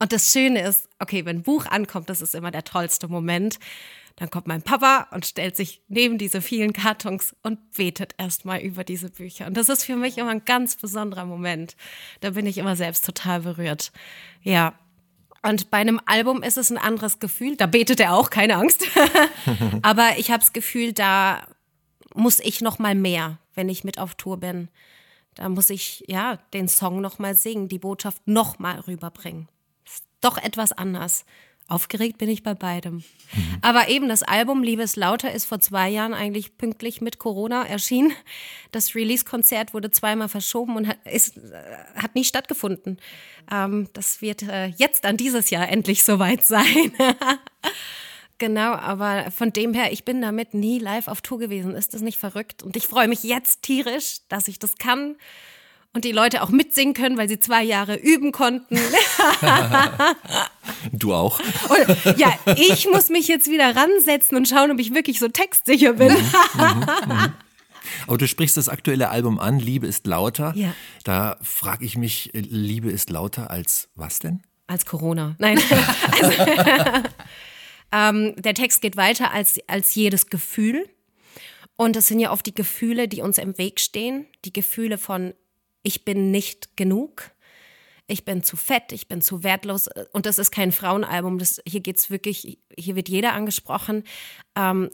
[0.00, 3.58] Und das Schöne ist, okay, wenn ein Buch ankommt, das ist immer der tollste Moment.
[4.16, 8.84] Dann kommt mein Papa und stellt sich neben diese vielen Kartons und betet erstmal über
[8.84, 9.46] diese Bücher.
[9.46, 11.76] Und das ist für mich immer ein ganz besonderer Moment.
[12.20, 13.92] Da bin ich immer selbst total berührt.
[14.42, 14.74] Ja.
[15.42, 17.56] Und bei einem Album ist es ein anderes Gefühl.
[17.56, 18.84] Da betet er auch, keine Angst.
[19.82, 21.46] Aber ich habe das Gefühl, da
[22.14, 24.68] muss ich noch mal mehr, wenn ich mit auf Tour bin.
[25.34, 29.48] Da muss ich ja den Song noch mal singen, die Botschaft noch mal rüberbringen.
[29.84, 31.26] Ist doch etwas anders.
[31.66, 33.04] Aufgeregt bin ich bei beidem.
[33.62, 38.12] Aber eben das Album Liebes Lauter ist vor zwei Jahren eigentlich pünktlich mit Corona erschienen.
[38.70, 41.62] Das Release-Konzert wurde zweimal verschoben und hat, ist, äh,
[41.96, 42.98] hat nie stattgefunden.
[43.50, 46.92] Ähm, das wird äh, jetzt dann dieses Jahr endlich soweit sein.
[48.38, 51.76] Genau, aber von dem her, ich bin damit nie live auf Tour gewesen.
[51.76, 52.64] Ist das nicht verrückt?
[52.64, 55.14] Und ich freue mich jetzt tierisch, dass ich das kann
[55.94, 58.76] und die Leute auch mitsingen können, weil sie zwei Jahre üben konnten.
[60.92, 61.40] Du auch?
[61.40, 65.94] Und, ja, ich muss mich jetzt wieder ransetzen und schauen, ob ich wirklich so textsicher
[65.94, 66.14] bin.
[68.06, 70.52] Aber du sprichst das aktuelle Album an, Liebe ist lauter.
[70.56, 70.74] Ja.
[71.04, 74.42] Da frage ich mich, Liebe ist lauter als was denn?
[74.66, 75.36] Als Corona.
[75.38, 75.60] Nein.
[76.22, 76.32] also,
[77.92, 80.88] ähm, der Text geht weiter als, als jedes Gefühl.
[81.76, 84.26] Und es sind ja oft die Gefühle, die uns im Weg stehen.
[84.44, 85.34] Die Gefühle von,
[85.82, 87.30] ich bin nicht genug,
[88.06, 89.88] ich bin zu fett, ich bin zu wertlos.
[90.12, 91.38] Und das ist kein Frauenalbum.
[91.38, 94.04] Das, hier geht's wirklich, hier wird jeder angesprochen.
[94.56, 94.90] Ähm,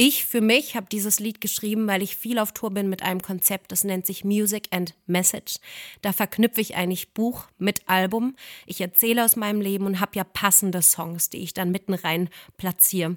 [0.00, 3.20] ich für mich habe dieses Lied geschrieben, weil ich viel auf Tour bin mit einem
[3.20, 5.56] Konzept, das nennt sich Music and Message.
[6.02, 8.36] Da verknüpfe ich eigentlich Buch mit Album.
[8.64, 12.28] Ich erzähle aus meinem Leben und habe ja passende Songs, die ich dann mitten rein
[12.56, 13.16] platziere.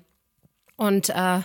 [0.75, 1.41] Und äh,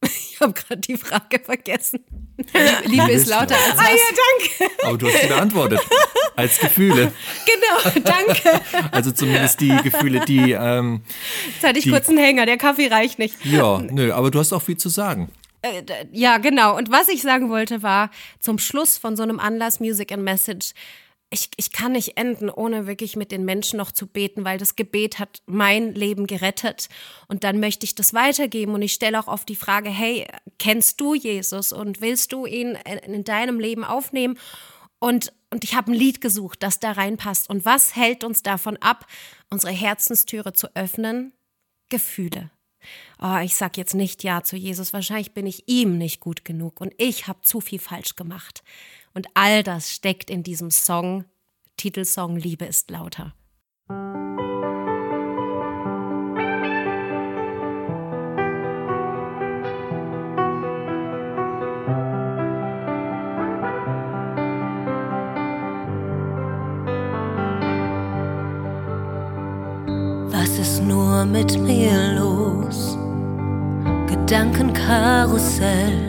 [0.02, 2.04] ich habe gerade die Frage vergessen.
[2.84, 3.78] Liebe ist lauter als was?
[3.78, 4.74] Ah ja, danke.
[4.84, 5.80] Aber du hast sie beantwortet.
[6.36, 7.12] Als Gefühle.
[7.46, 8.60] Genau, danke.
[8.92, 10.52] Also zumindest die Gefühle, die.
[10.52, 11.02] Ähm,
[11.48, 13.44] Jetzt hatte ich die, kurz einen Hänger, der Kaffee reicht nicht.
[13.44, 15.32] Ja, nö, aber du hast auch viel zu sagen.
[15.62, 15.82] Äh,
[16.12, 16.76] ja, genau.
[16.76, 20.72] Und was ich sagen wollte war, zum Schluss von so einem Anlass Music and Message,
[21.30, 24.76] ich, ich kann nicht enden, ohne wirklich mit den Menschen noch zu beten, weil das
[24.76, 26.88] Gebet hat mein Leben gerettet.
[27.26, 28.74] Und dann möchte ich das weitergeben.
[28.74, 30.26] Und ich stelle auch oft die Frage, hey,
[30.58, 34.38] kennst du Jesus und willst du ihn in deinem Leben aufnehmen?
[35.00, 37.50] Und, und ich habe ein Lied gesucht, das da reinpasst.
[37.50, 39.06] Und was hält uns davon ab,
[39.50, 41.32] unsere Herzenstüre zu öffnen?
[41.90, 42.50] Gefühle.
[43.20, 44.92] Oh, ich sag jetzt nicht Ja zu Jesus.
[44.92, 48.62] Wahrscheinlich bin ich ihm nicht gut genug und ich habe zu viel falsch gemacht.
[49.14, 51.24] Und all das steckt in diesem Song,
[51.76, 53.34] Titelsong Liebe ist lauter.
[70.30, 72.96] Was ist nur mit mir los?
[74.08, 76.07] Gedankenkarussell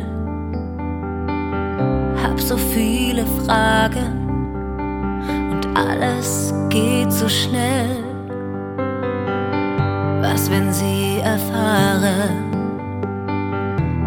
[2.50, 4.10] so viele Fragen
[5.52, 8.04] und alles geht so schnell.
[10.20, 12.50] Was, wenn sie erfahren,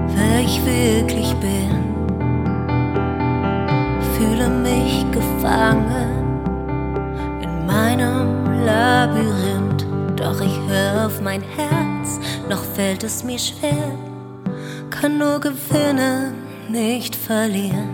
[0.08, 1.70] wer ich wirklich bin?
[4.16, 6.10] Fühle mich gefangen
[7.42, 12.18] in meinem Labyrinth, doch ich höre auf mein Herz,
[12.50, 13.92] noch fällt es mir schwer,
[14.90, 16.34] kann nur gewinnen,
[16.68, 17.91] nicht verlieren.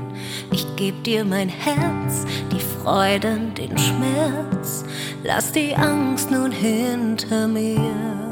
[0.79, 4.85] Geb dir mein Herz, die Freuden, den Schmerz.
[5.25, 8.28] Lass die Angst nun hinter mir.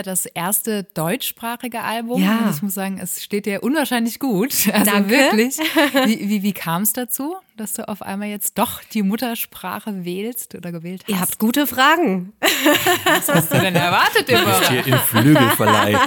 [0.00, 2.22] Ja das erste deutschsprachige Album.
[2.22, 2.38] Ja.
[2.38, 4.54] Und ich muss sagen, es steht dir unwahrscheinlich gut.
[4.72, 5.10] Also Danke.
[5.10, 5.58] wirklich.
[6.06, 10.54] Wie, wie, wie kam es dazu, dass du auf einmal jetzt doch die Muttersprache wählst
[10.54, 11.08] oder gewählt hast?
[11.10, 12.32] Ihr habt gute Fragen.
[13.04, 14.68] Was hast du denn erwartet, Ist Deborah?
[14.70, 15.98] hier im Flügelverleih.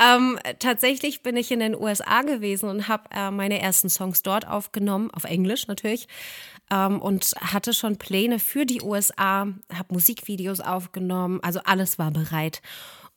[0.00, 4.48] Ähm, tatsächlich bin ich in den USA gewesen und habe äh, meine ersten Songs dort
[4.48, 6.08] aufgenommen, auf Englisch natürlich,
[6.70, 12.62] ähm, und hatte schon Pläne für die USA, habe Musikvideos aufgenommen, also alles war bereit.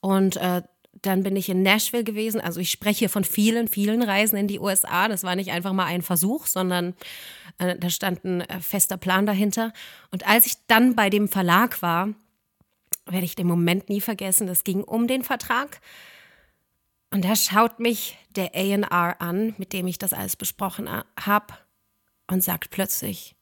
[0.02, 0.62] Und äh,
[1.02, 2.39] dann bin ich in Nashville gewesen.
[2.39, 5.08] Also ich spreche von vielen, vielen Reisen in die USA.
[5.08, 6.96] Das war nicht einfach mal ein Versuch, sondern
[7.58, 9.74] äh, da stand ein äh, fester Plan dahinter.
[10.12, 12.10] Und als ich dann bei dem Verlag war,
[13.06, 14.48] werde ich den Moment nie vergessen.
[14.48, 15.82] Es ging um den Vertrag.
[17.13, 21.54] Und da schaut mich der AR an, mit dem ich das alles besprochen habe,
[22.26, 23.36] und sagt plötzlich,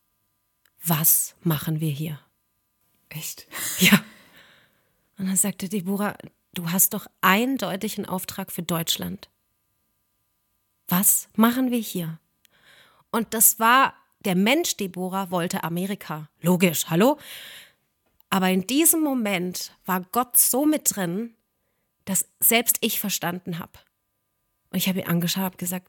[0.84, 2.20] was machen wir hier?
[3.08, 3.48] Echt?
[3.80, 4.04] Ja.
[5.18, 6.18] Und dann sagte Deborah,
[6.54, 9.30] du hast doch eindeutig einen Auftrag für Deutschland.
[10.90, 12.20] Was machen wir hier?
[13.10, 13.94] Und das war,
[14.26, 16.28] der Mensch Deborah wollte Amerika.
[16.42, 17.18] Logisch, hallo?
[18.30, 21.36] Aber in diesem Moment war Gott so mit drin,
[22.06, 23.80] dass selbst ich verstanden habe.
[24.70, 25.88] Und ich habe ihn angeschaut, habe gesagt,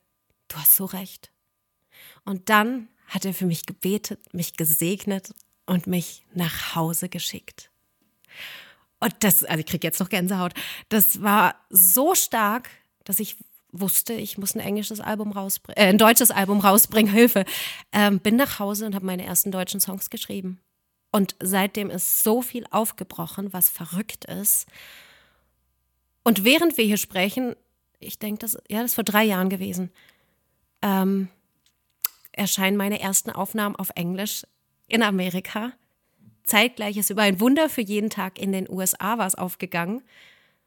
[0.49, 1.31] du hast so recht.
[2.25, 5.35] Und dann hat er für mich gebetet, mich gesegnet
[5.67, 7.71] und mich nach Hause geschickt.
[9.01, 10.55] Und das, also ich kriege jetzt noch Gänsehaut.
[10.89, 12.71] Das war so stark,
[13.05, 13.37] dass ich
[13.73, 17.45] wusste, ich muss ein englisches Album rausbringen, äh, ein deutsches Album rausbringen, Hilfe.
[17.91, 20.61] Ähm, bin nach Hause und habe meine ersten deutschen Songs geschrieben.
[21.11, 24.67] Und seitdem ist so viel aufgebrochen, was verrückt ist.
[26.25, 27.57] Und während wir hier sprechen,
[27.99, 29.91] ich denke, das, ja, das ist vor drei Jahren gewesen,
[30.83, 31.29] ähm,
[32.33, 34.47] erscheinen meine ersten Aufnahmen auf Englisch
[34.89, 35.73] in Amerika.
[36.45, 40.03] Zeitgleich ist über ein Wunder für jeden Tag in den USA was aufgegangen,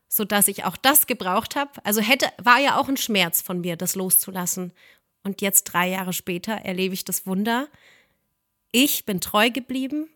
[0.07, 1.71] sodass ich auch das gebraucht habe.
[1.83, 4.71] Also hätte, war ja auch ein Schmerz von mir, das loszulassen.
[5.23, 7.67] Und jetzt drei Jahre später erlebe ich das Wunder.
[8.71, 10.07] Ich bin treu geblieben,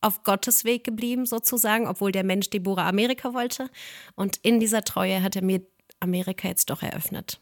[0.00, 3.70] auf Gottes Weg geblieben sozusagen, obwohl der Mensch Deborah Amerika wollte.
[4.14, 5.62] Und in dieser Treue hat er mir
[6.00, 7.40] Amerika jetzt doch eröffnet.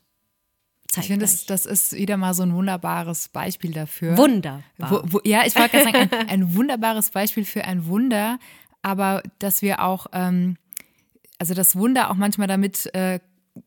[0.99, 4.17] Ich finde, das, das ist wieder mal so ein wunderbares Beispiel dafür.
[4.17, 4.63] Wunderbar.
[4.79, 8.39] Wo, wo, ja, ich wollte gerade sagen, ein, ein, wunderbares Beispiel für ein Wunder,
[8.81, 10.57] aber dass wir auch, ähm,
[11.39, 13.21] also das Wunder auch manchmal damit äh,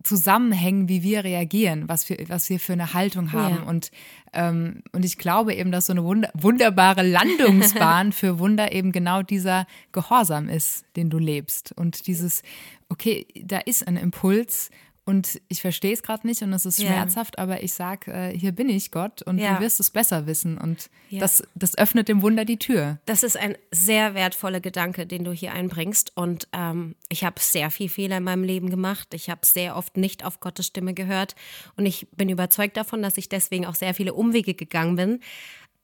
[0.04, 3.56] zusammenhängen, wie wir reagieren, was wir, was wir für eine Haltung haben.
[3.56, 3.63] Ja.
[3.63, 3.91] Und,
[4.34, 9.21] ähm, und ich glaube eben, dass so eine wunder wunderbare Landungsbahn für Wunder eben genau
[9.21, 11.71] dieser Gehorsam ist, den du lebst.
[11.71, 12.43] Und dieses,
[12.89, 14.69] okay, da ist ein Impuls
[15.10, 16.88] und ich verstehe es gerade nicht und es ist ja.
[16.88, 19.56] schmerzhaft, aber ich sage, äh, hier bin ich Gott und ja.
[19.56, 20.60] du wirst es besser wissen.
[20.60, 21.19] Und ja.
[21.19, 23.00] das, das öffnet dem Wunder die Tür.
[23.08, 26.12] Das ist ein sehr wertvoller Gedanke, den du hier einbringst.
[26.15, 29.15] Und ähm, ich habe sehr viel Fehler in meinem Leben gemacht.
[29.15, 31.34] Ich habe sehr oft nicht auf Gottes Stimme gehört.
[31.76, 35.22] Und ich bin überzeugt davon, dass ich deswegen auch sehr viele Umwege gegangen bin.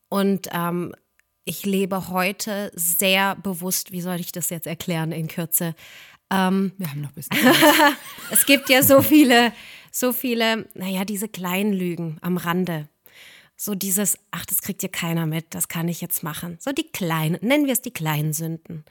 [0.08, 0.94] Und ähm,
[1.46, 5.74] ich lebe heute sehr bewusst, wie soll ich das jetzt erklären in Kürze?
[6.32, 7.38] Ähm, Wir haben noch ein bisschen.
[8.32, 9.54] es gibt ja so viele,
[9.92, 12.88] so viele, naja, diese kleinen Lügen am Rande.
[13.58, 16.58] So dieses, ach, das kriegt ja keiner mit, das kann ich jetzt machen.
[16.60, 18.84] So die kleinen, nennen wir es die kleinen Sünden.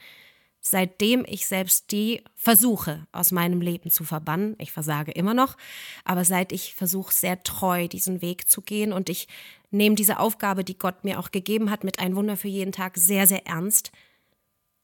[0.67, 5.59] Seitdem ich selbst die versuche, aus meinem Leben zu verbannen, ich versage immer noch,
[6.07, 9.29] aber seit ich versuche, sehr treu diesen Weg zu gehen und ich
[9.71, 12.97] nehme diese Aufgabe, die Gott mir auch gegeben hat, mit ein Wunder für jeden Tag
[12.97, 13.93] sehr, sehr ernst,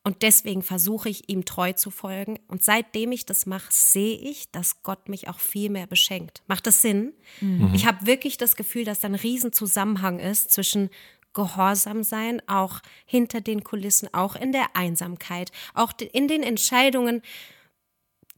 [0.02, 2.38] und deswegen versuche ich ihm treu zu folgen.
[2.48, 6.42] Und seitdem ich das mache, sehe ich, dass Gott mich auch viel mehr beschenkt.
[6.46, 7.12] Macht das Sinn?
[7.40, 7.72] Mhm.
[7.74, 10.88] Ich habe wirklich das Gefühl, dass da ein Riesenzusammenhang ist zwischen
[11.34, 17.22] Gehorsam sein, auch hinter den Kulissen, auch in der Einsamkeit, auch in den Entscheidungen,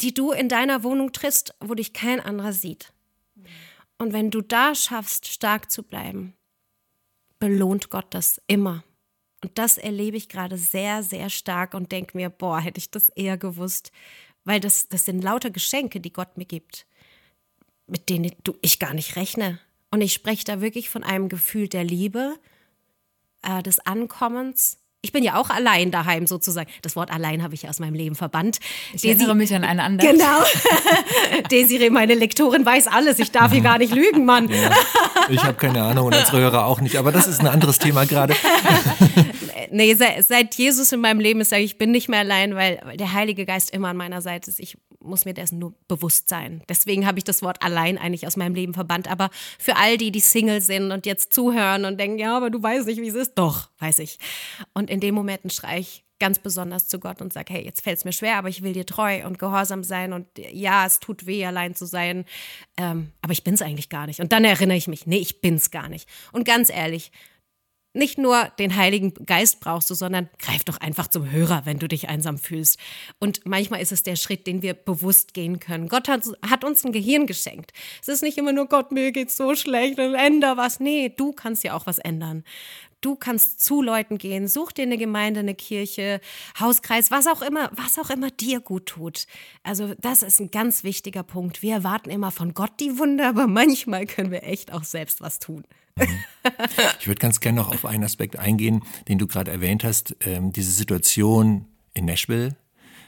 [0.00, 2.92] die du in deiner Wohnung triffst, wo dich kein anderer sieht.
[3.98, 6.34] Und wenn du da schaffst, stark zu bleiben,
[7.38, 8.82] belohnt Gott das immer.
[9.42, 13.08] Und das erlebe ich gerade sehr, sehr stark und denke mir, boah, hätte ich das
[13.10, 13.92] eher gewusst.
[14.44, 16.86] Weil das, das sind lauter Geschenke, die Gott mir gibt,
[17.86, 19.58] mit denen ich gar nicht rechne.
[19.90, 22.36] Und ich spreche da wirklich von einem Gefühl der Liebe,
[23.42, 26.70] äh, des Ankommens, ich bin ja auch allein daheim sozusagen.
[26.80, 28.60] Das Wort allein habe ich aus meinem Leben verbannt.
[28.94, 30.12] Ich Desi erinnere mich an eine andere.
[30.12, 30.42] Genau.
[31.50, 33.18] Desiree, meine Lektorin, weiß alles.
[33.18, 34.48] Ich darf hier gar nicht lügen, Mann.
[34.48, 34.70] Ja,
[35.28, 36.96] ich habe keine Ahnung und unsere Hörer auch nicht.
[36.96, 38.36] Aber das ist ein anderes Thema gerade.
[39.72, 42.80] nee, seit Jesus in meinem Leben ist, sage ich, ich bin nicht mehr allein, weil
[42.94, 44.60] der Heilige Geist immer an meiner Seite ist.
[44.60, 46.62] Ich muss mir dessen nur bewusst sein.
[46.68, 49.10] Deswegen habe ich das Wort allein eigentlich aus meinem Leben verbannt.
[49.10, 52.62] Aber für all die, die Single sind und jetzt zuhören und denken, ja, aber du
[52.62, 53.34] weißt nicht, wie es ist.
[53.34, 54.18] Doch, weiß ich.
[54.74, 57.98] Und in dem Moment schreie ich ganz besonders zu Gott und sage, hey, jetzt fällt
[57.98, 61.26] es mir schwer, aber ich will dir treu und gehorsam sein und ja, es tut
[61.26, 62.26] weh, allein zu sein,
[62.76, 64.20] ähm, aber ich bin es eigentlich gar nicht.
[64.20, 66.08] Und dann erinnere ich mich, nee, ich bin es gar nicht.
[66.30, 67.10] Und ganz ehrlich,
[67.94, 71.88] nicht nur den Heiligen Geist brauchst du, sondern greif doch einfach zum Hörer, wenn du
[71.88, 72.78] dich einsam fühlst.
[73.18, 75.88] Und manchmal ist es der Schritt, den wir bewusst gehen können.
[75.88, 77.72] Gott hat, hat uns ein Gehirn geschenkt.
[78.00, 80.80] Es ist nicht immer nur Gott, mir geht's so schlecht und änder was.
[80.80, 82.44] Nee, du kannst ja auch was ändern.
[83.02, 86.20] Du kannst zu Leuten gehen, such dir eine Gemeinde, eine Kirche,
[86.58, 89.26] Hauskreis, was auch immer, was auch immer dir gut tut.
[89.62, 91.62] Also das ist ein ganz wichtiger Punkt.
[91.62, 95.38] Wir erwarten immer von Gott die Wunder, aber manchmal können wir echt auch selbst was
[95.38, 95.64] tun.
[95.96, 96.24] Mhm.
[97.00, 100.16] Ich würde ganz gerne noch auf einen Aspekt eingehen, den du gerade erwähnt hast.
[100.20, 102.56] Ähm, diese Situation in Nashville.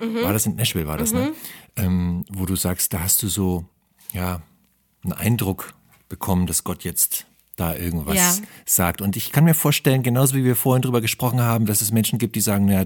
[0.01, 0.23] Mhm.
[0.23, 1.21] War das in Nashville, war das, ne?
[1.21, 1.27] mhm.
[1.27, 1.35] ne?
[1.77, 3.65] Ähm, wo du sagst, da hast du so,
[4.13, 4.43] ja,
[5.03, 5.75] einen Eindruck
[6.09, 7.27] bekommen, dass Gott jetzt
[7.57, 8.47] da irgendwas ja.
[8.65, 9.01] sagt.
[9.01, 12.19] Und ich kann mir vorstellen, genauso wie wir vorhin drüber gesprochen haben, dass es Menschen
[12.19, 12.85] gibt, die sagen, ja,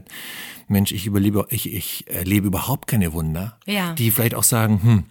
[0.69, 3.59] Mensch, ich überlebe, ich, ich erlebe überhaupt keine Wunder.
[3.67, 3.95] Ja.
[3.95, 5.05] Die vielleicht auch sagen, hm,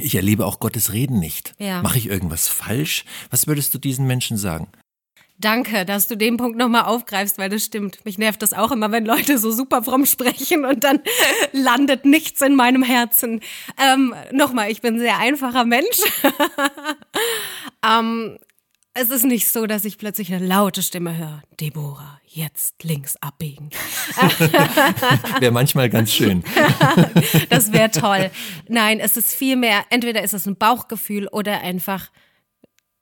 [0.00, 1.54] ich erlebe auch Gottes Reden nicht.
[1.58, 1.82] Ja.
[1.82, 3.04] Mache ich irgendwas falsch?
[3.30, 4.68] Was würdest du diesen Menschen sagen?
[5.38, 8.04] Danke, dass du den Punkt nochmal aufgreifst, weil das stimmt.
[8.04, 11.00] Mich nervt das auch immer, wenn Leute so super fromm sprechen und dann
[11.52, 13.40] landet nichts in meinem Herzen.
[13.76, 15.98] Ähm, nochmal, ich bin ein sehr einfacher Mensch.
[17.84, 18.38] ähm,
[18.94, 21.42] es ist nicht so, dass ich plötzlich eine laute Stimme höre.
[21.60, 23.70] Deborah, jetzt links abbiegen.
[25.40, 26.44] wäre manchmal ganz schön.
[27.48, 28.30] das wäre toll.
[28.68, 32.10] Nein, es ist vielmehr, entweder ist es ein Bauchgefühl oder einfach,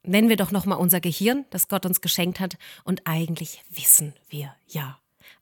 [0.04, 2.56] nennen wir doch nochmal unser Gehirn, das Gott uns geschenkt hat.
[2.84, 4.98] Und eigentlich wissen wir ja.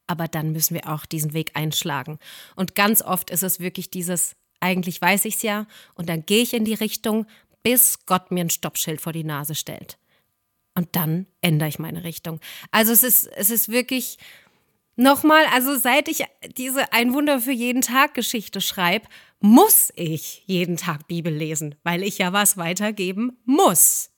[0.07, 2.19] Aber dann müssen wir auch diesen Weg einschlagen.
[2.57, 5.67] Und ganz oft ist es wirklich dieses Eigentlich weiß ich es ja.
[5.95, 7.27] Und dann gehe ich in die Richtung,
[7.63, 9.99] bis Gott mir ein Stoppschild vor die Nase stellt.
[10.79, 12.39] Und dann ändere ich meine Richtung.
[12.71, 14.17] Also es ist, es ist wirklich
[14.95, 16.23] nochmal, also seit ich
[16.57, 19.09] diese Ein Wunder für jeden Tag Geschichte schreibe,
[19.41, 24.13] muss ich jeden Tag Bibel lesen, weil ich ja was weitergeben muss.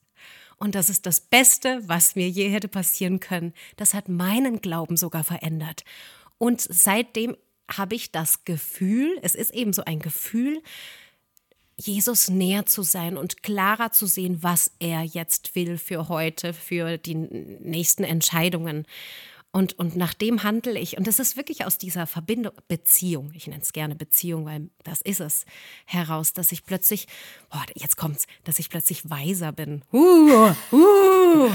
[0.58, 3.54] Und das ist das Beste, was mir je hätte passieren können.
[3.78, 5.84] Das hat meinen Glauben sogar verändert.
[6.36, 7.38] Und seitdem
[7.74, 10.62] habe ich das Gefühl, es ist eben so ein Gefühl,
[11.80, 16.98] Jesus näher zu sein und klarer zu sehen, was er jetzt will für heute, für
[16.98, 18.86] die nächsten Entscheidungen.
[19.52, 20.96] Und, und nach dem handle ich.
[20.96, 25.00] Und das ist wirklich aus dieser Verbindung, Beziehung, ich nenne es gerne Beziehung, weil das
[25.00, 25.44] ist es,
[25.86, 27.08] heraus, dass ich plötzlich,
[27.50, 29.82] boah, jetzt kommt's, dass ich plötzlich weiser bin.
[29.92, 31.50] Uh, uh.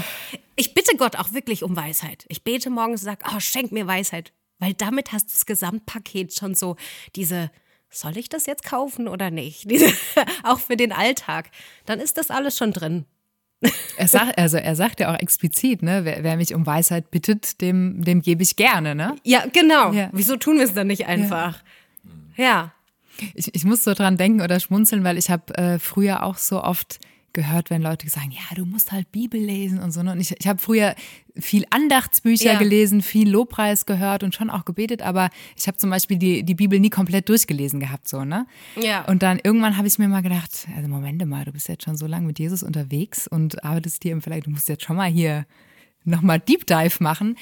[0.56, 2.26] Ich bitte Gott auch wirklich um Weisheit.
[2.28, 4.34] Ich bete morgens und sage, oh, schenk mir Weisheit.
[4.58, 6.76] Weil damit hast du das Gesamtpaket schon so,
[7.14, 7.50] diese,
[7.90, 9.66] soll ich das jetzt kaufen oder nicht?
[10.42, 11.50] Auch für den Alltag.
[11.84, 13.06] Dann ist das alles schon drin.
[13.96, 17.60] Er sagt, also er sagt ja auch explizit, ne, wer, wer mich um Weisheit bittet,
[17.62, 19.16] dem, dem gebe ich gerne, ne?
[19.24, 19.92] Ja, genau.
[19.92, 20.10] Ja.
[20.12, 21.62] Wieso tun wir es dann nicht einfach?
[22.36, 22.44] Ja.
[22.44, 22.72] ja.
[23.34, 26.62] Ich, ich muss so dran denken oder schmunzeln, weil ich habe äh, früher auch so
[26.62, 26.98] oft
[27.36, 30.02] gehört, wenn Leute sagen, ja, du musst halt Bibel lesen und so.
[30.02, 30.12] Ne?
[30.12, 30.96] Und ich, ich habe früher
[31.36, 32.58] viel Andachtsbücher ja.
[32.58, 36.54] gelesen, viel Lobpreis gehört und schon auch gebetet, aber ich habe zum Beispiel die, die
[36.54, 38.46] Bibel nie komplett durchgelesen gehabt, so, ne?
[38.80, 39.04] Ja.
[39.04, 41.96] Und dann irgendwann habe ich mir mal gedacht, also Moment mal, du bist jetzt schon
[41.96, 45.10] so lange mit Jesus unterwegs und arbeitest hier im vielleicht, du musst jetzt schon mal
[45.10, 45.46] hier
[46.04, 47.36] nochmal Deep Dive machen.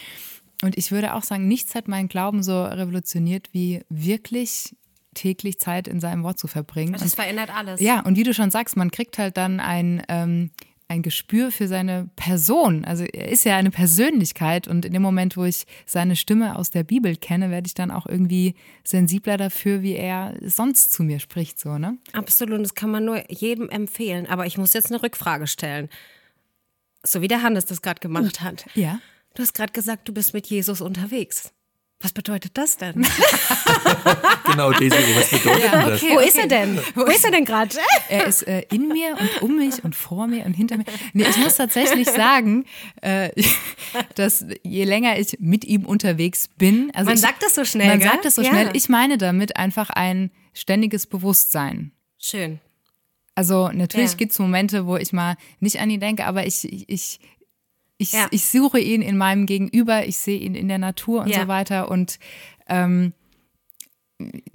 [0.62, 4.74] Und ich würde auch sagen, nichts hat meinen Glauben so revolutioniert wie wirklich
[5.14, 6.92] täglich Zeit in seinem Wort zu verbringen.
[6.92, 7.80] Das und, verändert alles.
[7.80, 10.50] Ja, und wie du schon sagst, man kriegt halt dann ein, ähm,
[10.88, 12.84] ein Gespür für seine Person.
[12.84, 16.70] Also er ist ja eine Persönlichkeit und in dem Moment, wo ich seine Stimme aus
[16.70, 21.20] der Bibel kenne, werde ich dann auch irgendwie sensibler dafür, wie er sonst zu mir
[21.20, 21.96] spricht, so, ne?
[22.12, 24.26] Absolut, das kann man nur jedem empfehlen.
[24.26, 25.88] Aber ich muss jetzt eine Rückfrage stellen.
[27.02, 28.66] So wie der Hannes das gerade gemacht hat.
[28.74, 29.00] Ja.
[29.34, 31.52] Du hast gerade gesagt, du bist mit Jesus unterwegs.
[32.04, 32.92] Was bedeutet das denn?
[34.44, 36.02] genau, Desiree, was bedeutet ja, okay, das?
[36.02, 36.78] Wo ist er denn?
[36.94, 37.74] Wo ist er denn gerade?
[38.10, 40.84] Er ist äh, in mir und um mich und vor mir und hinter mir.
[41.14, 42.66] Nee, ich muss tatsächlich sagen,
[43.00, 43.30] äh,
[44.16, 47.88] dass je länger ich mit ihm unterwegs bin, also man ich, sagt das so schnell,
[47.88, 48.10] man gell?
[48.10, 48.68] sagt das so schnell.
[48.74, 51.92] Ich meine damit einfach ein ständiges Bewusstsein.
[52.18, 52.60] Schön.
[53.34, 54.16] Also natürlich ja.
[54.16, 57.18] gibt es Momente, wo ich mal nicht an ihn denke, aber ich, ich, ich,
[57.98, 58.28] ja.
[58.30, 61.42] ich suche ihn in meinem Gegenüber, ich sehe ihn in der Natur und ja.
[61.42, 61.90] so weiter.
[61.90, 62.18] Und
[62.68, 63.12] ähm,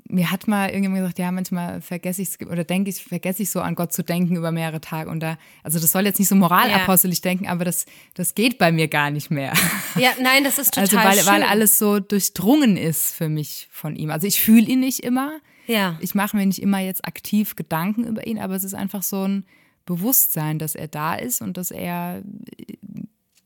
[0.07, 3.51] mir hat mal irgendjemand gesagt, ja, manchmal vergesse ich es oder denke ich, vergesse ich
[3.51, 5.09] so an Gott zu denken über mehrere Tage.
[5.09, 7.29] Und da, also das soll jetzt nicht so moralapostelig ja.
[7.29, 9.53] denken, aber das, das geht bei mir gar nicht mehr.
[9.95, 11.43] Ja, nein, das ist also, total Also weil, schön.
[11.43, 14.11] weil alles so durchdrungen ist für mich von ihm.
[14.11, 15.39] Also ich fühle ihn nicht immer.
[15.67, 15.97] Ja.
[15.99, 19.27] Ich mache mir nicht immer jetzt aktiv Gedanken über ihn, aber es ist einfach so
[19.27, 19.45] ein
[19.85, 22.23] Bewusstsein, dass er da ist und dass er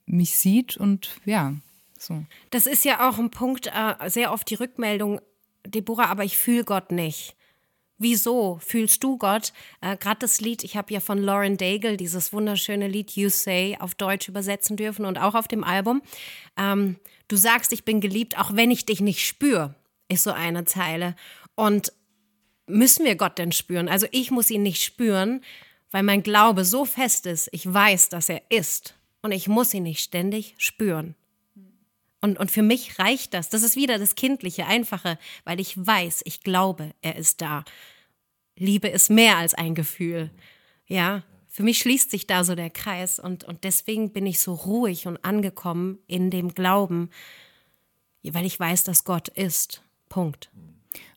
[0.05, 1.53] mich sieht und ja,
[1.97, 2.25] so.
[2.49, 5.21] Das ist ja auch ein Punkt, äh, sehr oft die Rückmeldung,
[5.65, 7.35] Deborah, aber ich fühle Gott nicht.
[7.97, 9.53] Wieso fühlst du Gott?
[9.79, 13.77] Äh, Gerade das Lied, ich habe ja von Lauren Daigle dieses wunderschöne Lied You Say
[13.79, 16.01] auf Deutsch übersetzen dürfen und auch auf dem Album.
[16.57, 16.97] Ähm,
[17.29, 19.75] du sagst, ich bin geliebt, auch wenn ich dich nicht spüre,
[20.09, 21.15] ist so eine Zeile.
[21.55, 21.93] Und
[22.67, 23.87] müssen wir Gott denn spüren?
[23.87, 25.41] Also ich muss ihn nicht spüren,
[25.91, 29.83] weil mein Glaube so fest ist, ich weiß, dass er ist und ich muss ihn
[29.83, 31.15] nicht ständig spüren.
[32.21, 33.49] Und, und für mich reicht das.
[33.49, 37.65] Das ist wieder das Kindliche, Einfache, weil ich weiß, ich glaube, er ist da.
[38.55, 40.29] Liebe ist mehr als ein Gefühl.
[40.85, 44.53] Ja, für mich schließt sich da so der Kreis und, und deswegen bin ich so
[44.53, 47.09] ruhig und angekommen in dem Glauben,
[48.23, 49.81] weil ich weiß, dass Gott ist.
[50.09, 50.49] Punkt.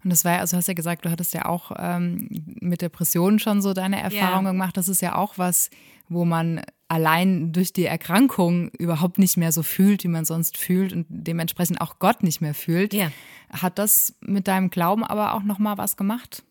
[0.02, 2.28] Und das war ja, also hast ja gesagt, du hattest ja auch ähm,
[2.60, 4.52] mit Depressionen schon so deine Erfahrungen ja.
[4.52, 4.76] gemacht.
[4.76, 5.70] Das ist ja auch was,
[6.08, 10.92] wo man allein durch die Erkrankung überhaupt nicht mehr so fühlt, wie man sonst fühlt
[10.92, 12.94] und dementsprechend auch Gott nicht mehr fühlt.
[12.94, 13.10] Ja.
[13.50, 16.44] Hat das mit deinem Glauben aber auch noch mal was gemacht?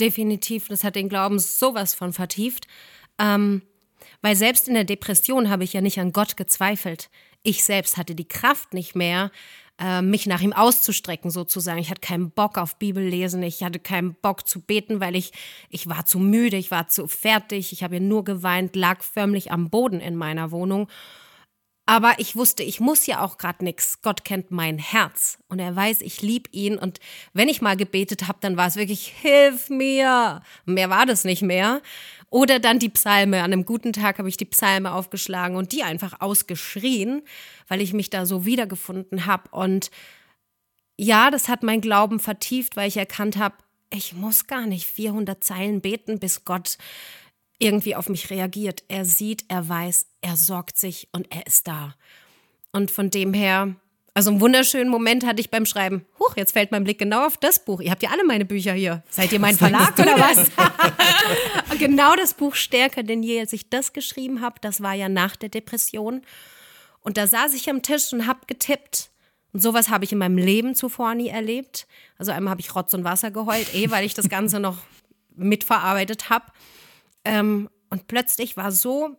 [0.00, 2.68] Definitiv, das hat den Glauben sowas von vertieft.
[3.18, 3.62] Ähm,
[4.22, 7.10] weil selbst in der Depression habe ich ja nicht an Gott gezweifelt.
[7.42, 9.30] Ich selbst hatte die Kraft nicht mehr,
[9.78, 11.78] äh, mich nach ihm auszustrecken sozusagen.
[11.78, 15.32] Ich hatte keinen Bock auf Bibellesen, ich hatte keinen Bock zu beten, weil ich,
[15.68, 19.50] ich war zu müde, ich war zu fertig, ich habe ja nur geweint, lag förmlich
[19.50, 20.88] am Boden in meiner Wohnung.
[21.86, 24.00] Aber ich wusste, ich muss ja auch gerade nichts.
[24.00, 26.78] Gott kennt mein Herz und er weiß, ich liebe ihn.
[26.78, 26.98] Und
[27.34, 30.40] wenn ich mal gebetet habe, dann war es wirklich, hilf mir.
[30.64, 31.82] Mehr war das nicht mehr.
[32.34, 33.44] Oder dann die Psalme.
[33.44, 37.22] An einem guten Tag habe ich die Psalme aufgeschlagen und die einfach ausgeschrien,
[37.68, 39.48] weil ich mich da so wiedergefunden habe.
[39.52, 39.92] Und
[40.96, 43.54] ja, das hat mein Glauben vertieft, weil ich erkannt habe,
[43.88, 46.76] ich muss gar nicht 400 Zeilen beten, bis Gott
[47.60, 48.82] irgendwie auf mich reagiert.
[48.88, 51.94] Er sieht, er weiß, er sorgt sich und er ist da.
[52.72, 53.76] Und von dem her,
[54.14, 56.06] also einen wunderschönen Moment hatte ich beim Schreiben.
[56.20, 57.80] Huch, jetzt fällt mein Blick genau auf das Buch.
[57.80, 59.02] Ihr habt ja alle meine Bücher hier.
[59.10, 60.46] Seid ihr mein Verlag oder was?
[61.80, 65.34] genau das Buch Stärker denn je, als ich das geschrieben habe, das war ja nach
[65.34, 66.22] der Depression.
[67.00, 69.10] Und da saß ich am Tisch und hab getippt.
[69.52, 71.88] Und sowas habe ich in meinem Leben zuvor nie erlebt.
[72.16, 74.78] Also einmal habe ich Rotz und Wasser geheult, eh, weil ich das Ganze noch
[75.34, 76.46] mitverarbeitet habe.
[77.24, 79.16] Ähm, und plötzlich war so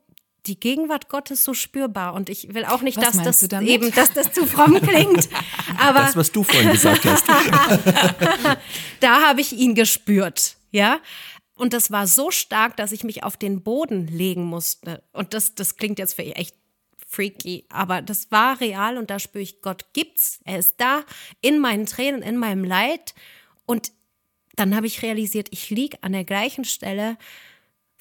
[0.48, 2.14] die Gegenwart Gottes so spürbar.
[2.14, 5.30] Und ich will auch nicht, Was dass das eben, dass das zu fromm klingt.
[5.80, 7.28] Aber Das, was du vorhin gesagt hast.
[9.00, 11.00] da habe ich ihn gespürt, ja.
[11.56, 15.04] Und das war so stark, dass ich mich auf den Boden legen musste.
[15.14, 16.56] Und das, das klingt jetzt für echt
[17.08, 21.04] freaky, aber das war real und da spüre ich, Gott gibt's, er ist da,
[21.40, 23.14] in meinen Tränen, in meinem Leid.
[23.66, 23.94] Und
[24.56, 27.18] dann habe ich realisiert, ich liege an der gleichen Stelle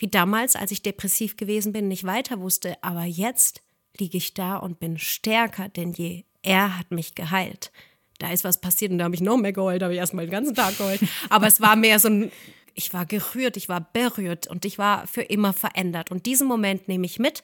[0.05, 2.77] wie damals, als ich depressiv gewesen bin, nicht weiter wusste.
[2.83, 3.63] Aber jetzt
[3.97, 6.25] liege ich da und bin stärker denn je.
[6.43, 7.73] Er hat mich geheilt.
[8.19, 10.27] Da ist was passiert und da habe ich noch mehr geheult, da habe ich erstmal
[10.27, 11.01] den ganzen Tag geheult.
[11.31, 12.31] Aber es war mehr so ein,
[12.75, 16.11] ich war gerührt, ich war berührt und ich war für immer verändert.
[16.11, 17.43] Und diesen Moment nehme ich mit,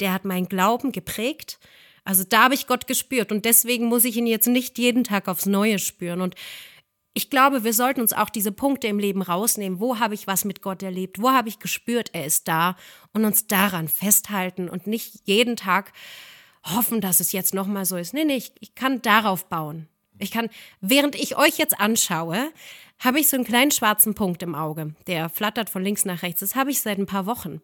[0.00, 1.58] der hat meinen Glauben geprägt.
[2.04, 5.28] Also da habe ich Gott gespürt und deswegen muss ich ihn jetzt nicht jeden Tag
[5.28, 6.20] aufs Neue spüren.
[6.20, 6.34] Und
[7.14, 9.80] ich glaube, wir sollten uns auch diese Punkte im Leben rausnehmen.
[9.80, 11.20] Wo habe ich was mit Gott erlebt?
[11.20, 12.76] Wo habe ich gespürt, er ist da?
[13.12, 15.92] Und uns daran festhalten und nicht jeden Tag
[16.64, 18.14] hoffen, dass es jetzt nochmal so ist.
[18.14, 19.88] Nee, nee, ich, ich kann darauf bauen.
[20.18, 20.48] Ich kann,
[20.80, 22.50] während ich euch jetzt anschaue,
[22.98, 24.94] habe ich so einen kleinen schwarzen Punkt im Auge.
[25.06, 26.40] Der flattert von links nach rechts.
[26.40, 27.60] Das habe ich seit ein paar Wochen.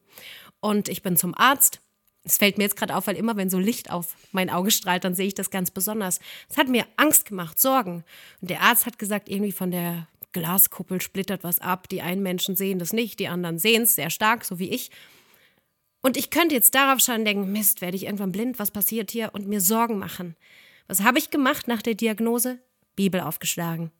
[0.61, 1.80] Und ich bin zum Arzt.
[2.28, 5.04] Es fällt mir jetzt gerade auf, weil immer, wenn so Licht auf mein Auge strahlt,
[5.04, 6.20] dann sehe ich das ganz besonders.
[6.48, 8.04] Es hat mir Angst gemacht, Sorgen.
[8.40, 11.88] Und der Arzt hat gesagt, irgendwie von der Glaskuppel splittert was ab.
[11.88, 14.90] Die einen Menschen sehen das nicht, die anderen sehen es sehr stark, so wie ich.
[16.02, 19.10] Und ich könnte jetzt darauf schauen und denken, Mist, werde ich irgendwann blind, was passiert
[19.10, 19.30] hier?
[19.32, 20.36] Und mir Sorgen machen.
[20.86, 22.58] Was habe ich gemacht nach der Diagnose?
[22.94, 23.90] Bibel aufgeschlagen.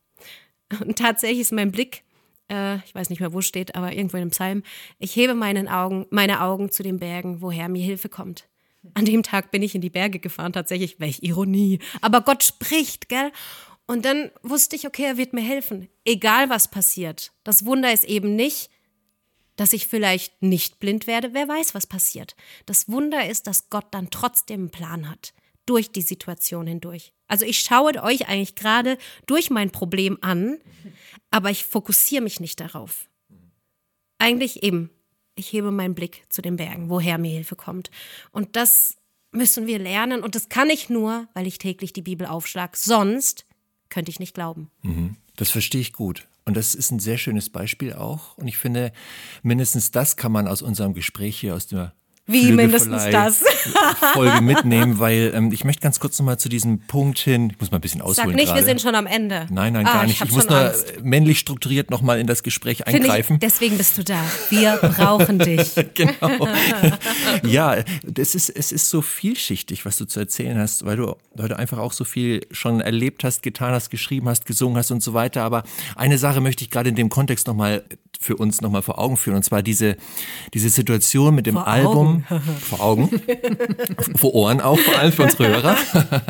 [0.81, 2.03] Und tatsächlich ist mein Blick,
[2.51, 4.63] äh, ich weiß nicht mehr, wo steht, aber irgendwo in einem Psalm,
[4.99, 8.49] ich hebe meinen Augen, meine Augen zu den Bergen, woher mir Hilfe kommt.
[8.95, 11.81] An dem Tag bin ich in die Berge gefahren, tatsächlich, welch Ironie.
[12.01, 13.33] Aber Gott spricht, gell?
[13.87, 15.89] Und dann wusste ich, okay, er wird mir helfen.
[16.05, 17.33] Egal was passiert.
[17.43, 18.71] Das Wunder ist eben nicht,
[19.57, 21.35] dass ich vielleicht nicht blind werde.
[21.35, 22.37] Wer weiß, was passiert.
[22.67, 25.35] Das Wunder ist, dass Gott dann trotzdem einen Plan hat.
[25.69, 27.13] Durch die Situation hindurch.
[27.27, 28.97] Also ich schaue euch eigentlich gerade
[29.27, 30.59] durch mein Problem an,
[31.31, 33.07] aber ich fokussiere mich nicht darauf.
[34.19, 34.89] Eigentlich eben,
[35.35, 37.91] ich hebe meinen Blick zu den Bergen, woher mir Hilfe kommt.
[38.31, 38.97] Und das
[39.31, 40.23] müssen wir lernen.
[40.23, 42.75] Und das kann ich nur, weil ich täglich die Bibel aufschlag.
[42.75, 43.45] Sonst
[43.91, 44.71] könnte ich nicht glauben.
[45.37, 46.27] Das verstehe ich gut.
[46.47, 48.39] Und das ist ein sehr schönes Beispiel auch.
[48.39, 48.91] Und ich finde,
[49.43, 51.95] mindestens das kann man aus unserem Gespräch hier aus der
[52.29, 53.43] Wie mindestens Flügelverleih-
[54.13, 57.71] Folge mitnehmen, weil ähm, ich möchte ganz kurz nochmal zu diesem Punkt hin, ich muss
[57.71, 58.61] mal ein bisschen Sag ausholen nicht, gerade.
[58.61, 59.47] wir sind schon am Ende.
[59.51, 60.21] Nein, nein, Ah, gar nicht.
[60.23, 60.95] Ich, Ich, muss nur Angst.
[61.03, 63.35] männlich strukturiert nochmal in das Gespräch Finde eingreifen.
[63.35, 64.19] Ich, deswegen bist du da.
[64.51, 65.75] Wir brauchen dich.
[65.95, 66.49] genau.
[67.43, 71.57] ja, das ist, es ist so vielschichtig, was du zu erzählen hast, weil du, du
[71.59, 75.15] einfach auch so viel schon erlebt hast, getan hast, geschrieben hast, gesungen hast und so
[75.15, 75.43] weiter.
[75.43, 75.63] Aber
[75.97, 77.85] eine Sache möchte ich gerade in dem Kontext nochmal
[78.21, 79.37] für uns nochmal vor Augen führen.
[79.37, 79.97] Und zwar diese,
[80.53, 82.18] diese Situation mit dem Vor Album.
[82.61, 83.09] Vor Augen.
[84.17, 85.77] vor Ohren auch, vor allem für unsere Hörer.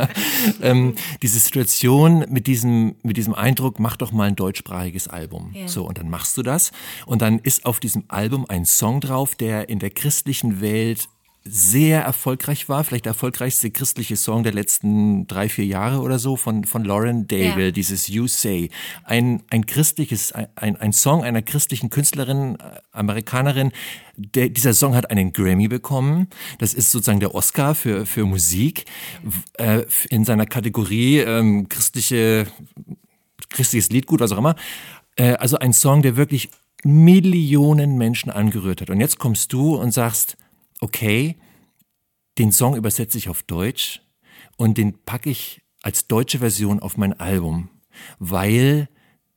[0.63, 5.53] ähm, diese Situation mit diesem, mit diesem Eindruck, mach doch mal ein deutschsprachiges Album.
[5.55, 5.69] Ja.
[5.69, 6.73] So, und dann machst du das.
[7.07, 11.09] Und dann ist auf diesem Album ein Song drauf, der in der christlichen Welt
[11.51, 16.37] sehr erfolgreich war, vielleicht der erfolgreichste christliche Song der letzten drei, vier Jahre oder so
[16.37, 17.71] von, von Lauren Daigle, Ja.
[17.71, 18.71] dieses You Say.
[19.05, 23.73] Ein, ein christliches, ein, ein Song einer christlichen Künstlerin, äh, Amerikanerin.
[24.17, 26.29] Der, dieser Song hat einen Grammy bekommen.
[26.59, 28.85] Das ist sozusagen der Oscar für, für Musik
[29.55, 32.47] äh, in seiner Kategorie ähm, christliche,
[33.49, 34.57] christliches Liedgut, was auch immer.
[35.17, 36.51] Äh, also ein Song, der wirklich
[36.85, 38.91] Millionen Menschen angerührt hat.
[38.91, 40.37] Und jetzt kommst du und sagst,
[40.81, 41.37] okay,
[42.39, 44.01] den Song übersetze ich auf Deutsch
[44.57, 47.69] und den packe ich als deutsche Version auf mein Album,
[48.19, 48.89] weil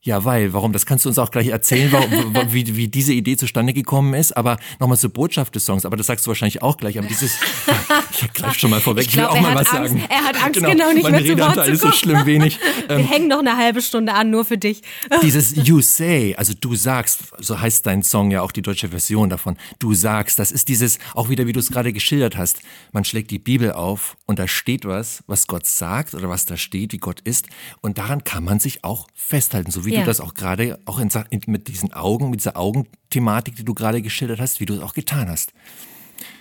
[0.04, 0.74] ja, weil, warum?
[0.74, 4.14] Das kannst du uns auch gleich erzählen, warum, wa- wie, wie diese Idee zustande gekommen
[4.16, 4.36] ist.
[4.36, 6.98] Aber nochmal zur Botschaft des Songs, aber das sagst du wahrscheinlich auch gleich.
[6.98, 7.38] Aber dieses,
[8.12, 10.04] ich greife schon mal vorweg, ich, Ich glaub, will auch mal was Angst- sagen.
[10.10, 12.60] er hat Angst, genau, nicht meine mehr zu Wort Redeanteil zu ist so schlimm wenig.
[12.88, 14.82] Wir hängen noch eine halbe Stunde an, nur für dich.
[15.22, 19.30] Dieses You Say, also du sagst, so heißt dein Song ja auch die deutsche Version
[19.30, 19.56] davon.
[19.80, 22.62] Du sagst, das ist dieses, auch wieder wie du es gerade geschildert hast.
[22.92, 26.58] Man schlägt die Bibel auf und da steht was, was Gott sagt oder was da
[26.58, 27.48] steht, wie Gott ist.
[27.82, 30.02] Und daran kann man sich auch festhalten, so wie wie Ja.
[30.02, 31.10] du das auch gerade, auch in,
[31.48, 34.94] mit diesen Augen, mit dieser Augenthematik, die du gerade geschildert hast, wie du es auch
[34.94, 35.54] getan hast.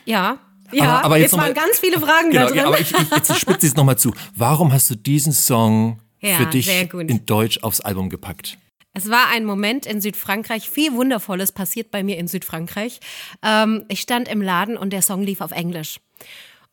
[0.05, 0.39] Ja.
[0.73, 2.57] Ja, Aber- aber jetzt jetzt, noch waren mal- ganz viele Fragen Genau, da drin.
[2.59, 4.15] ja, aber ich, ich jetzt spitze es nochmal zu.
[4.37, 8.57] Warum hast du diesen Song Ja, für dich in Deutsch aufs Album gepackt?
[8.93, 13.01] Es war ein Moment in Südfrankreich, viel Wundervolles passiert bei mir in Südfrankreich.
[13.43, 15.99] Ähm, ich stand im Laden und der Song lief auf Englisch.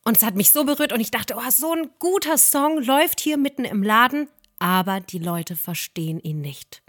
[0.04, 3.20] Und es hat mich so berührt und ich dachte, oh, so ein guter Song läuft
[3.20, 4.28] hier mitten im Laden,
[4.60, 6.82] aber die Leute verstehen ihn nicht.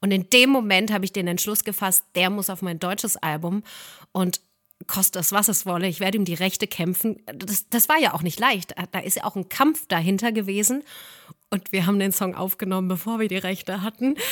[0.00, 3.62] Und in dem Moment habe ich den Entschluss gefasst, der muss auf mein deutsches Album
[4.12, 4.40] und
[4.86, 7.22] koste es, was es wolle, ich werde ihm die Rechte kämpfen.
[7.26, 8.74] Das, das war ja auch nicht leicht.
[8.92, 10.82] Da ist ja auch ein Kampf dahinter gewesen.
[11.50, 14.16] Und wir haben den Song aufgenommen, bevor wir die Rechte hatten.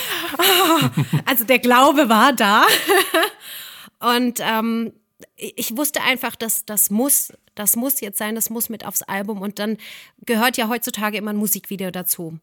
[1.24, 2.66] Also der Glaube war da.
[4.16, 4.92] Und ähm,
[5.36, 9.40] ich wusste einfach, dass das muss, das muss jetzt sein, das muss mit aufs Album.
[9.40, 9.76] Und dann
[10.24, 12.38] gehört ja heutzutage immer ein Musikvideo dazu.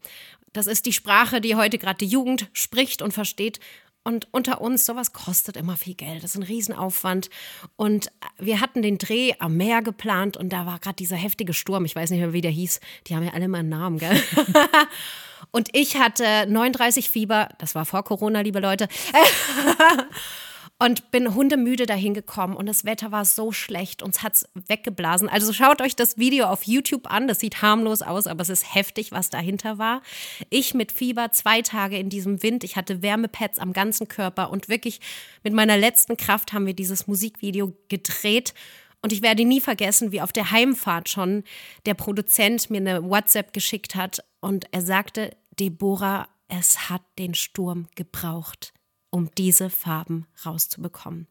[0.53, 3.59] Das ist die Sprache, die heute gerade die Jugend spricht und versteht.
[4.03, 6.23] Und unter uns, sowas kostet immer viel Geld.
[6.23, 7.29] Das ist ein Riesenaufwand.
[7.75, 11.85] Und wir hatten den Dreh am Meer geplant und da war gerade dieser heftige Sturm.
[11.85, 12.79] Ich weiß nicht mehr, wie der hieß.
[13.07, 14.21] Die haben ja alle mal einen Namen, gell?
[15.51, 17.49] Und ich hatte 39 Fieber.
[17.57, 18.87] Das war vor Corona, liebe Leute.
[20.81, 25.27] Und bin hundemüde dahin gekommen und das Wetter war so schlecht, uns hat's weggeblasen.
[25.27, 28.73] Also schaut euch das Video auf YouTube an, das sieht harmlos aus, aber es ist
[28.73, 30.01] heftig, was dahinter war.
[30.49, 34.69] Ich mit Fieber, zwei Tage in diesem Wind, ich hatte Wärmepads am ganzen Körper und
[34.69, 35.01] wirklich
[35.43, 38.53] mit meiner letzten Kraft haben wir dieses Musikvideo gedreht.
[39.01, 41.43] Und ich werde nie vergessen, wie auf der Heimfahrt schon
[41.87, 47.89] der Produzent mir eine WhatsApp geschickt hat und er sagte, Deborah, es hat den Sturm
[47.95, 48.73] gebraucht
[49.09, 51.27] um diese Farben rauszubekommen.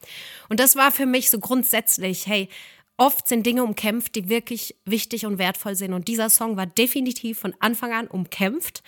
[0.48, 2.48] Und das war für mich so grundsätzlich, hey,
[2.96, 5.92] oft sind Dinge umkämpft, die wirklich wichtig und wertvoll sind.
[5.92, 8.82] Und dieser Song war definitiv von Anfang an umkämpft.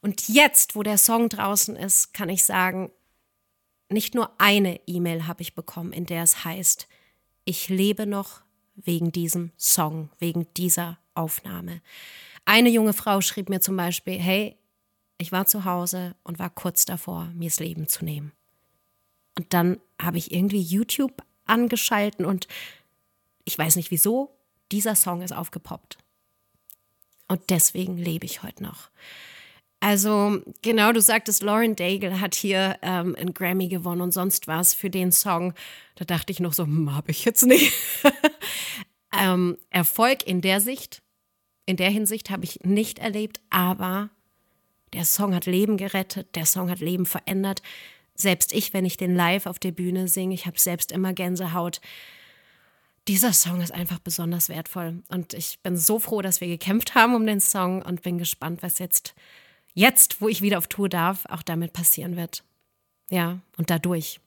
[0.00, 2.90] Und jetzt, wo der Song draußen ist, kann ich sagen,
[3.88, 6.88] nicht nur eine E-Mail habe ich bekommen, in der es heißt,
[7.44, 8.42] ich lebe noch
[8.76, 11.80] wegen diesem Song, wegen dieser Aufnahme.
[12.44, 14.56] Eine junge Frau schrieb mir zum Beispiel, hey,
[15.18, 18.32] ich war zu Hause und war kurz davor, mir das Leben zu nehmen.
[19.36, 22.46] Und dann habe ich irgendwie YouTube angeschalten und
[23.44, 24.36] ich weiß nicht wieso,
[24.70, 25.98] dieser Song ist aufgepoppt.
[27.26, 28.90] Und deswegen lebe ich heute noch.
[29.80, 34.74] Also, genau, du sagtest, Lauren Daigle hat hier ähm, einen Grammy gewonnen und sonst was
[34.74, 35.54] für den Song.
[35.94, 37.72] Da dachte ich noch so, hm, habe ich jetzt nicht.
[39.18, 41.02] ähm, Erfolg in der Sicht,
[41.64, 44.10] in der Hinsicht habe ich nicht erlebt, aber
[44.92, 47.62] der Song hat Leben gerettet, der Song hat Leben verändert.
[48.14, 51.80] Selbst ich, wenn ich den live auf der Bühne singe, ich habe selbst immer Gänsehaut.
[53.06, 57.14] Dieser Song ist einfach besonders wertvoll und ich bin so froh, dass wir gekämpft haben
[57.14, 59.14] um den Song und bin gespannt, was jetzt,
[59.72, 62.44] jetzt, wo ich wieder auf Tour darf, auch damit passieren wird.
[63.08, 64.20] Ja, und dadurch.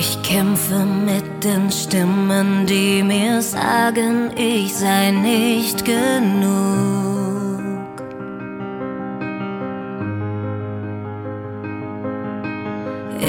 [0.00, 7.58] Ich kämpfe mit den Stimmen, die mir sagen, ich sei nicht genug.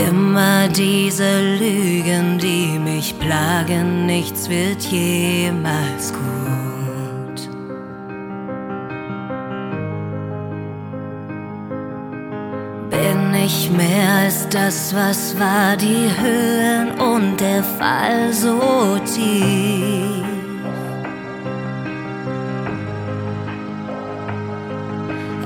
[0.07, 6.48] Immer diese Lügen, die mich plagen, nichts wird jemals gut.
[14.29, 20.23] Als das, was war, die Höhen und der Fall so tief.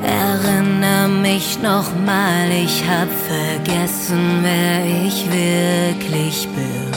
[0.04, 6.92] Erinner mich noch mal, ich hab vergessen, wer ich wirklich bin.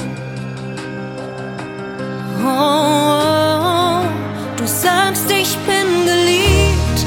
[2.45, 4.03] Oh,
[4.57, 6.99] du sagst, ich bin geliebt,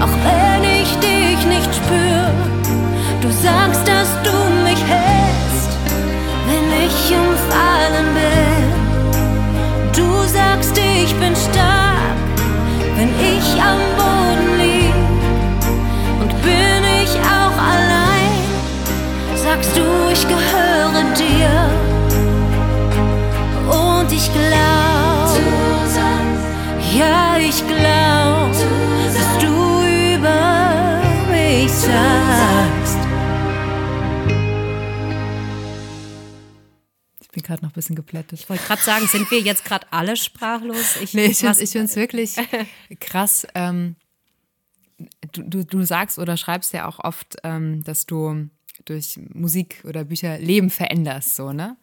[0.00, 0.59] auch wenn
[13.60, 14.94] am Boden lieg.
[16.20, 18.34] Und bin ich auch allein,
[19.36, 21.50] sagst du, ich gehöre dir.
[23.70, 24.79] Und ich glaub,
[37.50, 38.38] gerade noch ein bisschen geplättet.
[38.38, 40.96] Ich wollte gerade sagen, sind wir jetzt gerade alle sprachlos?
[41.02, 42.36] Ich, Nee, ich finde es wirklich
[43.00, 43.46] krass.
[43.54, 43.96] Ähm,
[45.32, 48.48] du, du, du sagst oder schreibst ja auch oft, ähm, dass du
[48.84, 51.76] durch Musik oder Bücher Leben veränderst, so, ne?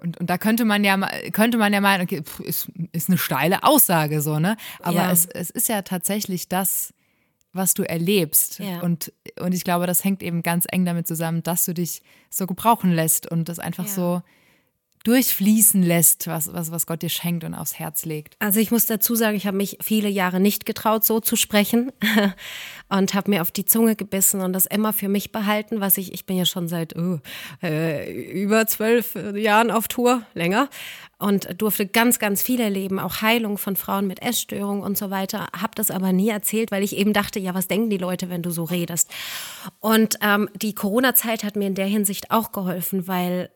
[0.00, 0.96] Und, und da könnte man ja
[1.30, 4.56] könnte man ja meinen, okay, pff, ist, ist eine steile Aussage, so, ne?
[4.80, 5.12] Aber Ja.
[5.12, 6.92] es, es ist ja tatsächlich das,
[7.52, 8.58] was du erlebst.
[8.58, 8.80] Ja.
[8.80, 12.46] Und, und ich glaube, das hängt eben ganz eng damit zusammen, dass du dich so
[12.46, 13.92] gebrauchen lässt und das einfach Ja.
[13.92, 14.22] so
[15.04, 18.36] durchfließen lässt, was, was, was Gott dir schenkt und aufs Herz legt.
[18.38, 21.92] Also ich muss dazu sagen, ich habe mich viele Jahre nicht getraut, so zu sprechen
[22.88, 26.12] und habe mir auf die Zunge gebissen und das immer für mich behalten, was ich,
[26.12, 27.18] ich bin ja schon seit oh,
[27.62, 30.68] äh, über zwölf Jahren auf Tour, länger
[31.18, 35.48] und durfte ganz, ganz viel erleben, auch Heilung von Frauen mit Essstörungen und so weiter,
[35.56, 38.42] habe das aber nie erzählt, weil ich eben dachte, ja, was denken die Leute, wenn
[38.42, 39.10] du so redest?
[39.80, 43.50] Und ähm, die Corona-Zeit hat mir in der Hinsicht auch geholfen, weil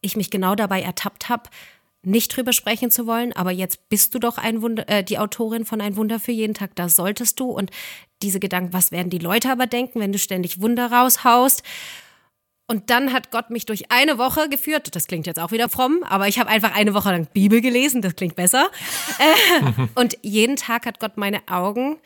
[0.00, 1.50] ich mich genau dabei ertappt habe,
[2.02, 5.64] nicht drüber sprechen zu wollen, aber jetzt bist du doch ein Wunder, äh, die Autorin
[5.64, 7.50] von Ein Wunder für jeden Tag, das solltest du.
[7.50, 7.70] Und
[8.22, 11.62] diese Gedanken, was werden die Leute aber denken, wenn du ständig Wunder raushaust?
[12.70, 14.94] Und dann hat Gott mich durch eine Woche geführt.
[14.94, 18.02] Das klingt jetzt auch wieder fromm, aber ich habe einfach eine Woche lang Bibel gelesen,
[18.02, 18.70] das klingt besser.
[19.18, 21.98] Äh, und jeden Tag hat Gott meine Augen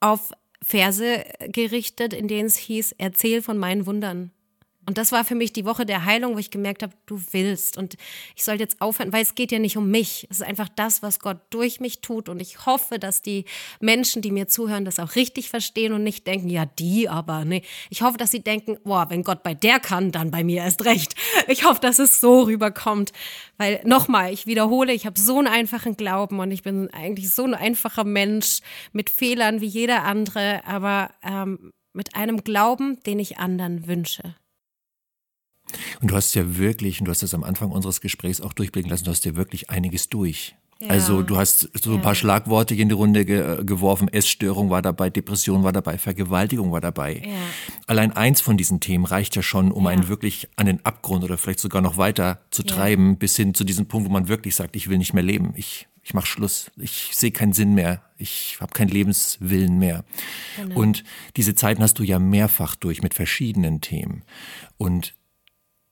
[0.00, 0.32] auf
[0.62, 4.32] Verse gerichtet, in denen es hieß, erzähl von meinen Wundern.
[4.88, 7.76] Und das war für mich die Woche der Heilung, wo ich gemerkt habe, du willst.
[7.76, 7.98] Und
[8.34, 10.26] ich soll jetzt aufhören, weil es geht ja nicht um mich.
[10.30, 12.30] Es ist einfach das, was Gott durch mich tut.
[12.30, 13.44] Und ich hoffe, dass die
[13.80, 17.44] Menschen, die mir zuhören, das auch richtig verstehen und nicht denken, ja, die aber.
[17.44, 17.60] Nee.
[17.90, 20.82] Ich hoffe, dass sie denken, boah, wenn Gott bei der kann, dann bei mir erst
[20.86, 21.14] recht.
[21.48, 23.12] Ich hoffe, dass es so rüberkommt.
[23.58, 27.44] Weil nochmal, ich wiederhole, ich habe so einen einfachen Glauben und ich bin eigentlich so
[27.44, 28.60] ein einfacher Mensch
[28.92, 34.34] mit Fehlern wie jeder andere, aber ähm, mit einem Glauben, den ich anderen wünsche.
[36.00, 38.90] Und du hast ja wirklich, und du hast das am Anfang unseres Gesprächs auch durchblicken
[38.90, 40.56] lassen, du hast ja wirklich einiges durch.
[40.86, 44.06] Also du hast so ein paar Schlagworte in die Runde ge geworfen.
[44.06, 47.22] Essstörung war dabei, Depression war dabei, Vergewaltigung war dabei.
[47.88, 51.36] Allein eins von diesen Themen reicht ja schon, um einen wirklich an den Abgrund oder
[51.36, 54.76] vielleicht sogar noch weiter zu treiben, bis hin zu diesem Punkt, wo man wirklich sagt,
[54.76, 55.52] ich will nicht mehr leben.
[55.56, 56.70] Ich, ich mache Schluss.
[56.76, 58.02] Ich sehe keinen Sinn mehr.
[58.16, 60.04] Ich habe keinen Lebenswillen mehr.
[60.76, 61.02] Und
[61.36, 64.22] diese Zeiten hast du ja mehrfach durch mit verschiedenen Themen.
[64.76, 65.14] Und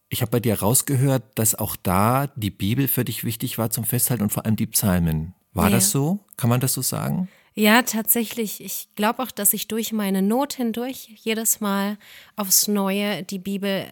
[0.08, 3.84] ich habe bei dir rausgehört, dass auch da die Bibel für dich wichtig war zum
[3.84, 5.34] Festhalten und vor allem die Psalmen.
[5.52, 5.76] War Ja.
[5.76, 6.20] das so?
[6.36, 7.28] Kann man das so sagen?
[7.54, 8.62] Ja, tatsächlich.
[8.62, 11.96] Ich glaube auch, dass ich durch meine Not hindurch jedes Mal
[12.36, 13.86] aufs Neue die Bibel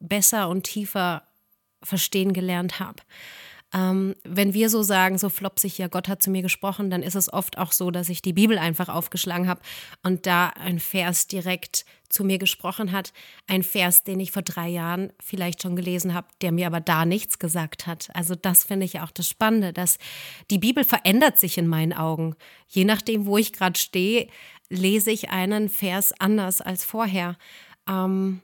[0.00, 1.22] besser und tiefer
[1.82, 2.96] verstehen gelernt habe.
[3.72, 7.14] Ähm, wenn wir so sagen, so flopsig, ja, Gott hat zu mir gesprochen, dann ist
[7.14, 9.60] es oft auch so, dass ich die Bibel einfach aufgeschlagen habe
[10.02, 13.12] und da ein Vers direkt zu mir gesprochen hat.
[13.46, 17.04] Ein Vers, den ich vor drei Jahren vielleicht schon gelesen habe, der mir aber da
[17.04, 18.08] nichts gesagt hat.
[18.14, 19.98] Also das finde ich auch das Spannende, dass
[20.50, 22.34] die Bibel verändert sich in meinen Augen.
[22.66, 24.28] Je nachdem, wo ich gerade stehe,
[24.68, 27.36] lese ich einen Vers anders als vorher.
[27.88, 28.40] Ähm,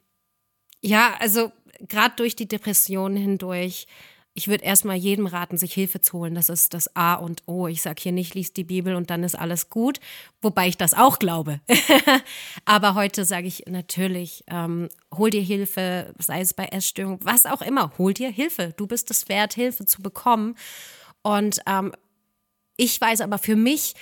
[0.81, 1.51] ja, also
[1.89, 3.89] gerade durch die Depression hindurch.
[4.37, 6.35] Ich würde erstmal jedem raten, sich Hilfe zu holen.
[6.35, 7.69] Das ist das A und O.
[7.69, 9.99] Ich sage hier nicht, lies die Bibel und dann ist alles gut,
[10.43, 11.61] wobei ich das auch glaube.
[12.67, 17.63] Aber heute sage ich natürlich, ähm, hol dir Hilfe, sei es bei Essstörungen, was auch
[17.63, 18.75] immer, hol dir Hilfe.
[18.77, 20.55] Du bist es wert, Hilfe zu bekommen.
[21.23, 21.93] Und ähm,
[22.77, 23.95] ich weiß aber für mich,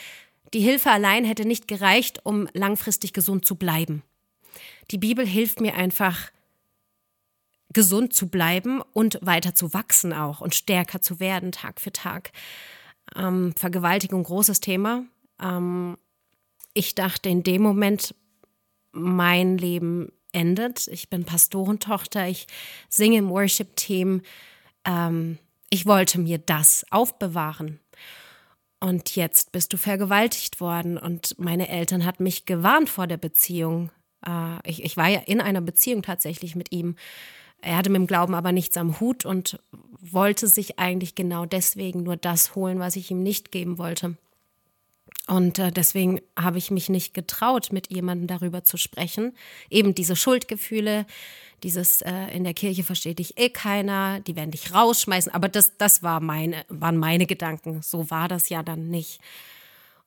[0.53, 4.03] die Hilfe allein hätte nicht gereicht, um langfristig gesund zu bleiben.
[4.91, 6.33] Die Bibel hilft mir einfach,
[7.75, 12.33] gesund zu bleiben und weiter zu wachsen auch und stärker zu werden Tag für Tag.
[13.15, 15.05] Ähm, Vergewaltigung, großes Thema.
[15.41, 15.99] Ähm,
[16.73, 18.15] ich dachte in dem Moment,
[18.93, 20.89] mein Leben endet.
[20.89, 22.47] Ich bin Pastorentochter, ich
[22.89, 24.23] singe im Worship-Team.
[24.85, 25.39] Ähm,
[25.71, 27.81] ich wollte mir das aufbewahren.
[28.81, 33.91] Und jetzt bist du vergewaltigt worden und meine Eltern hatten mich gewarnt vor der Beziehung.
[34.27, 36.97] Äh, ich, ich war ja in einer Beziehung tatsächlich mit ihm.
[37.65, 39.59] Er hatte mit dem Glauben aber nichts am Hut und
[40.01, 44.17] wollte sich eigentlich genau deswegen nur das holen, was ich ihm nicht geben wollte.
[45.27, 49.35] Und äh, deswegen habe ich mich nicht getraut, mit jemandem darüber zu sprechen.
[49.71, 51.07] Eben diese Schuldgefühle,
[51.63, 55.33] dieses äh, in der Kirche versteht dich eh keiner, die werden dich rausschmeißen.
[55.33, 57.81] Aber das, das war meine, waren meine Gedanken.
[57.81, 59.21] So war das ja dann nicht.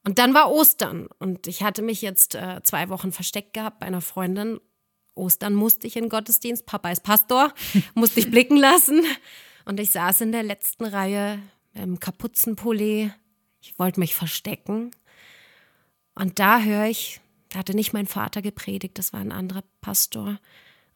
[0.03, 3.87] Und dann war Ostern und ich hatte mich jetzt äh, zwei Wochen versteckt gehabt bei
[3.87, 4.59] einer Freundin.
[5.17, 7.53] Ostern musste ich in den Gottesdienst, Papa ist Pastor,
[7.95, 9.03] musste ich blicken lassen.
[9.65, 11.39] Und ich saß in der letzten Reihe
[11.73, 13.11] im Kapuzenpulli.
[13.61, 14.91] Ich wollte mich verstecken.
[16.15, 20.39] Und da höre ich, da hatte nicht mein Vater gepredigt, das war ein anderer Pastor.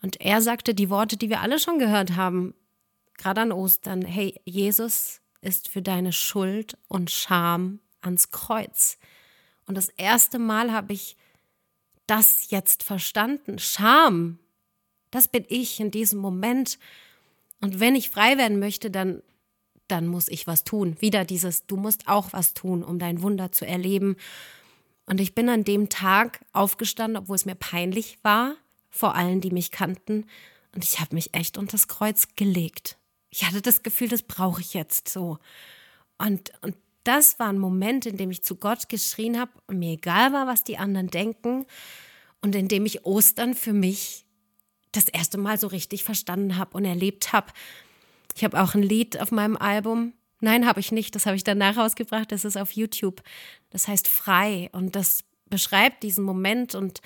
[0.02, 2.56] Und er sagte die Worte, die wir alle schon gehört haben,
[3.18, 4.04] gerade an Ostern.
[4.04, 8.98] Hey, Jesus ist für deine Schuld und Scham ans Kreuz.
[9.66, 11.18] Und das erste Mal habe ich
[12.12, 13.58] das jetzt verstanden.
[13.58, 14.38] Scham
[15.12, 16.78] Das bin ich in diesem Moment.
[17.62, 19.24] Und wenn ich frei werden möchte, dann,
[19.88, 20.98] dann muss ich was tun.
[21.00, 24.18] Wieder dieses, du musst auch was tun, um dein Wunder zu erleben.
[25.06, 28.56] Und ich bin an dem Tag aufgestanden, obwohl es mir peinlich war,
[28.90, 30.26] vor allen, die mich kannten.
[30.76, 32.98] Und ich habe mich echt unter das Kreuz gelegt.
[33.30, 35.40] Ich hatte das Gefühl, das brauche ich jetzt so.
[36.18, 40.34] Und, und das war ein Moment, in dem ich zu Gott geschrien habe mir egal
[40.34, 41.66] war, was die anderen denken
[42.42, 44.26] und in dem ich Ostern für mich
[44.92, 47.52] das erste Mal so richtig verstanden habe und erlebt habe.
[48.36, 50.14] Ich habe auch ein Lied auf meinem Album.
[50.42, 51.16] Nein, habe ich nicht.
[51.16, 52.32] Das habe ich danach rausgebracht.
[52.32, 53.22] Das ist auf YouTube.
[53.70, 57.02] Das heißt Frei und das beschreibt diesen Moment und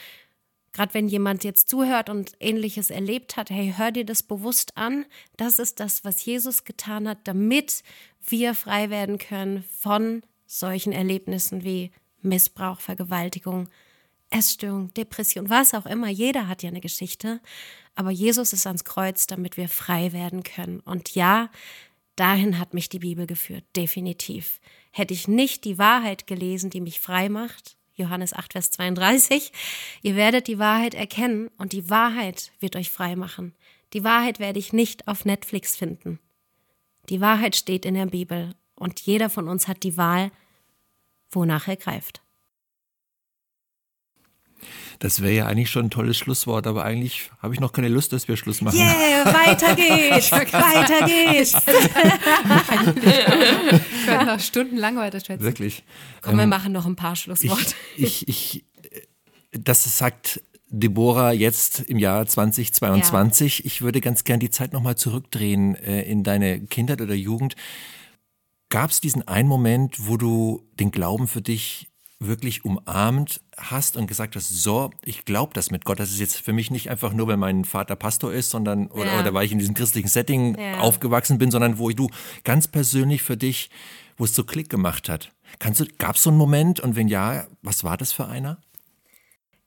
[0.76, 5.06] Gerade wenn jemand jetzt zuhört und ähnliches erlebt hat, hey, hör dir das bewusst an.
[5.38, 7.82] Das ist das, was Jesus getan hat, damit
[8.28, 13.70] wir frei werden können von solchen Erlebnissen wie Missbrauch, Vergewaltigung,
[14.30, 16.10] Essstörung, Depression, was auch immer.
[16.10, 17.40] Jeder hat ja eine Geschichte.
[17.96, 20.82] Aber Jesus ist ans Kreuz, damit wir frei werden können.
[20.82, 21.50] Und ja,
[22.18, 24.60] dahin hat mich die Bibel geführt, definitiv.
[24.92, 29.52] Hätte ich nicht die Wahrheit gelesen, die mich frei macht, Johannes 8, Vers 32.
[30.02, 33.56] Ihr werdet die Wahrheit erkennen und die Wahrheit wird euch frei machen.
[33.94, 36.20] Die Wahrheit werde ich nicht auf Netflix finden.
[37.10, 40.32] Die Wahrheit steht in der Bibel und jeder von uns hat die Wahl,
[41.30, 42.22] wonach er greift.
[45.00, 48.14] Das wäre ja eigentlich schon ein tolles Schlusswort, aber eigentlich habe ich noch keine Lust,
[48.14, 48.78] dass wir Schluss machen.
[48.78, 51.54] Yeah, weiter geht's, weiter geht's.
[53.82, 55.44] ich könnte noch stundenlang weiter schwätzen.
[55.44, 55.84] Wirklich.
[56.22, 57.74] Komm, wir ähm, machen noch ein paar Schlussworte.
[57.98, 58.66] Ich, ich, ich,
[59.52, 63.60] das sagt Deborah jetzt im Jahr 2022.
[63.60, 63.66] Ja.
[63.66, 67.56] Ich würde ganz gern die Zeit nochmal zurückdrehen äh, in deine Kindheit oder Jugend.
[68.70, 71.88] Gab es diesen einen Moment, wo du den Glauben für dich
[72.20, 76.00] wirklich umarmt hast und gesagt hast, so, ich glaube das mit Gott.
[76.00, 79.14] Das ist jetzt für mich nicht einfach nur, weil mein Vater Pastor ist, sondern oder,
[79.14, 79.20] ja.
[79.20, 80.80] oder weil ich in diesem christlichen Setting ja.
[80.80, 82.10] aufgewachsen bin, sondern wo du
[82.44, 83.70] ganz persönlich für dich,
[84.18, 85.32] wo es so Klick gemacht hat.
[85.60, 88.60] Kannst du, gab es so einen Moment und wenn ja, was war das für einer?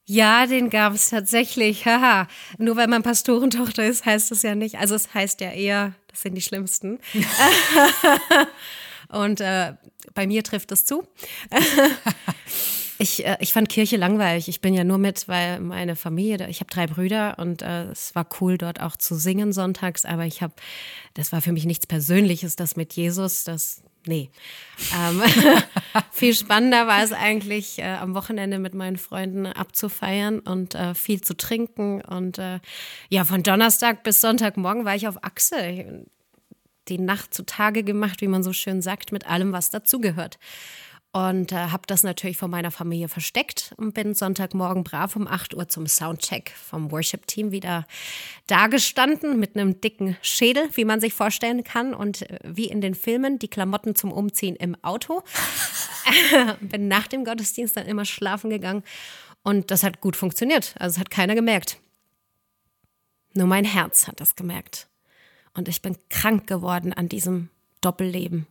[0.07, 1.85] Ja, den gab es tatsächlich.
[1.87, 2.29] Haha.
[2.57, 4.77] Nur weil man Pastorentochter ist, heißt das ja nicht.
[4.77, 6.99] Also es heißt ja eher, das sind die Schlimmsten.
[9.09, 9.75] Und äh,
[10.15, 11.07] bei mir trifft es zu.
[12.99, 14.49] ich, äh, ich fand Kirche langweilig.
[14.49, 18.15] Ich bin ja nur mit, weil meine Familie, ich habe drei Brüder und äh, es
[18.15, 20.55] war cool, dort auch zu singen sonntags, aber ich habe,
[21.15, 24.31] das war für mich nichts Persönliches, das mit Jesus, das, nee.
[24.95, 25.23] Ähm,
[26.11, 31.21] viel spannender war es eigentlich, äh, am Wochenende mit meinen Freunden abzufeiern und äh, viel
[31.21, 32.03] zu trinken.
[32.03, 32.61] Und äh,
[33.09, 36.05] ja, von Donnerstag bis Sonntagmorgen war ich auf Achse
[36.89, 40.39] die Nacht zutage gemacht, wie man so schön sagt, mit allem, was dazugehört.
[41.11, 45.55] Und äh, habe das natürlich von meiner Familie versteckt und bin Sonntagmorgen brav um 8
[45.55, 47.87] Uhr zum Soundcheck vom Worship-Team wieder
[48.47, 51.95] dagestanden mit einem dicken Schädel, wie man sich vorstellen kann.
[51.95, 55.23] Und äh, wie in den Filmen, die Klamotten zum Umziehen im Auto.
[56.61, 58.83] bin nach dem Gottesdienst dann immer schlafen gegangen.
[59.43, 60.75] Und das hat gut funktioniert.
[60.79, 61.79] Also es hat keiner gemerkt.
[63.33, 64.89] Nur mein Herz hat das gemerkt.
[65.55, 68.47] Und ich bin krank geworden an diesem Doppelleben.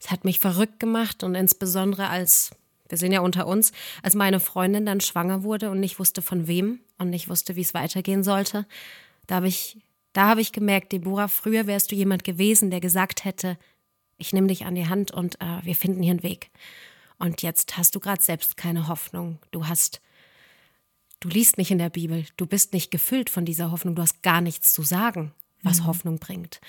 [0.00, 2.50] Es hat mich verrückt gemacht und insbesondere als,
[2.88, 3.72] wir sind ja unter uns,
[4.02, 7.60] als meine Freundin dann schwanger wurde und nicht wusste von wem und nicht wusste, wie
[7.60, 8.66] es weitergehen sollte,
[9.26, 9.78] da habe ich,
[10.12, 13.56] da habe ich gemerkt, Deborah, früher wärst du jemand gewesen, der gesagt hätte,
[14.18, 16.50] ich nehme dich an die Hand und äh, wir finden hier einen Weg.
[17.18, 19.38] Und jetzt hast du gerade selbst keine Hoffnung.
[19.52, 20.00] Du hast,
[21.20, 24.22] du liest nicht in der Bibel, du bist nicht gefüllt von dieser Hoffnung, du hast
[24.22, 25.32] gar nichts zu sagen
[25.62, 25.86] was mhm.
[25.86, 26.60] Hoffnung bringt.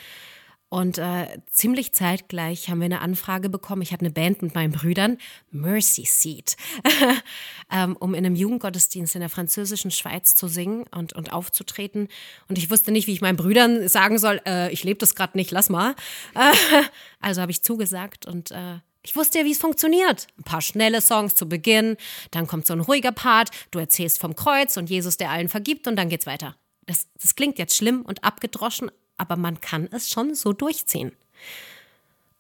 [0.74, 3.84] Und äh, ziemlich zeitgleich haben wir eine Anfrage bekommen.
[3.84, 5.20] Ich hatte eine Band mit meinen Brüdern,
[5.52, 6.58] Mercy Seat,
[7.72, 12.08] ähm, um in einem Jugendgottesdienst in der französischen Schweiz zu singen und, und aufzutreten.
[12.48, 15.38] Und ich wusste nicht, wie ich meinen Brüdern sagen soll, äh, ich lebe das gerade
[15.38, 15.94] nicht, lass mal.
[17.20, 20.26] also habe ich zugesagt und äh, ich wusste ja, wie es funktioniert.
[20.40, 21.98] Ein paar schnelle Songs zu Beginn,
[22.32, 25.88] dann kommt so ein ruhiger Part, du erzählst vom Kreuz und Jesus, der allen vergibt
[25.88, 26.56] und dann geht's weiter.
[26.86, 31.14] Das, das klingt jetzt schlimm und abgedroschen, aber man kann es schon so durchziehen.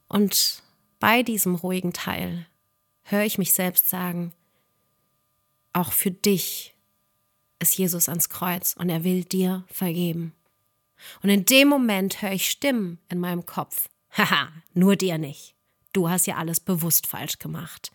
[0.08, 0.62] Und
[1.00, 2.48] bei diesem ruhigen Teil
[3.04, 4.34] höre ich mich selbst sagen,
[5.74, 6.76] auch für dich
[7.60, 10.34] ist Jesus ans Kreuz und er will dir vergeben.
[11.22, 13.89] Und in dem Moment höre ich Stimmen in meinem Kopf.
[14.12, 15.56] Haha, nur dir nicht.
[15.91, 17.91] Du hast ja alles bewusst falsch gemacht.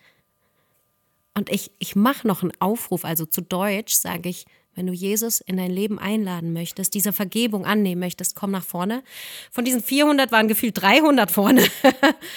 [1.34, 4.46] Und ich, ich mache noch einen Aufruf, also zu Deutsch sage ich,
[4.78, 9.02] wenn du Jesus in dein Leben einladen möchtest, diese Vergebung annehmen möchtest, komm nach vorne.
[9.50, 11.66] Von diesen 400 waren gefühlt 300 vorne.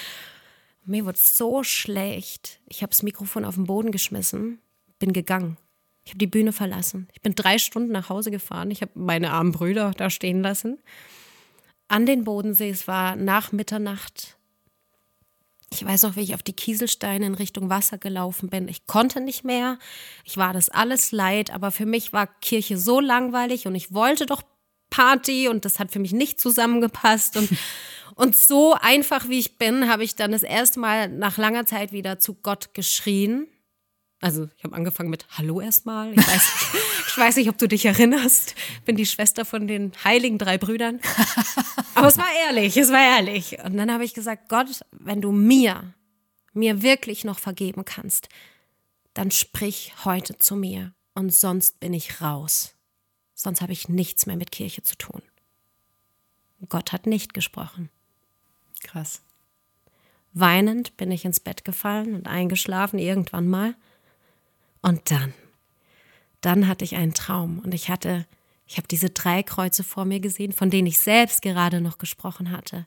[0.84, 2.58] Mir wurde so schlecht.
[2.66, 4.58] Ich habe das Mikrofon auf den Boden geschmissen,
[4.98, 5.56] bin gegangen.
[6.04, 7.06] Ich habe die Bühne verlassen.
[7.12, 8.72] Ich bin drei Stunden nach Hause gefahren.
[8.72, 10.80] Ich habe meine armen Brüder da stehen lassen.
[11.86, 12.70] An den Bodensee.
[12.70, 14.36] Es war nach Mitternacht.
[15.72, 18.68] Ich weiß noch, wie ich auf die Kieselsteine in Richtung Wasser gelaufen bin.
[18.68, 19.78] Ich konnte nicht mehr.
[20.24, 24.26] Ich war das alles leid, aber für mich war Kirche so langweilig und ich wollte
[24.26, 24.42] doch
[24.90, 27.48] Party und das hat für mich nicht zusammengepasst und
[28.14, 31.92] und so einfach wie ich bin, habe ich dann das erste Mal nach langer Zeit
[31.92, 33.46] wieder zu Gott geschrien.
[34.22, 36.12] Also ich habe angefangen mit Hallo erstmal.
[36.12, 36.52] Ich weiß,
[37.08, 38.54] ich weiß nicht, ob du dich erinnerst.
[38.84, 41.00] Bin die Schwester von den heiligen drei Brüdern.
[41.96, 43.58] Aber es war ehrlich, es war ehrlich.
[43.64, 45.92] Und dann habe ich gesagt, Gott, wenn du mir,
[46.52, 48.28] mir wirklich noch vergeben kannst,
[49.12, 50.94] dann sprich heute zu mir.
[51.14, 52.76] Und sonst bin ich raus.
[53.34, 55.20] Sonst habe ich nichts mehr mit Kirche zu tun.
[56.68, 57.90] Gott hat nicht gesprochen.
[58.84, 59.20] Krass.
[60.32, 63.74] Weinend bin ich ins Bett gefallen und eingeschlafen irgendwann mal.
[64.82, 65.32] Und dann,
[66.40, 68.26] dann hatte ich einen Traum und ich hatte,
[68.66, 72.50] ich habe diese drei Kreuze vor mir gesehen, von denen ich selbst gerade noch gesprochen
[72.50, 72.86] hatte.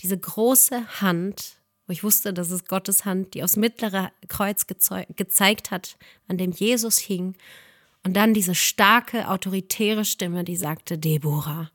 [0.00, 5.70] Diese große Hand, wo ich wusste, das ist Gottes Hand, die aufs mittlere Kreuz gezeigt
[5.70, 5.96] hat,
[6.28, 7.34] an dem Jesus hing.
[8.02, 11.70] Und dann diese starke, autoritäre Stimme, die sagte, Deborah,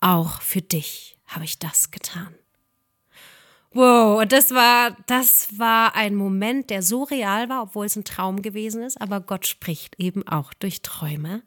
[0.00, 2.34] auch für dich habe ich das getan.
[3.74, 8.04] Wow, und das war, das war ein Moment, der so real war, obwohl es ein
[8.04, 11.42] Traum gewesen ist, aber Gott spricht eben auch durch Träume.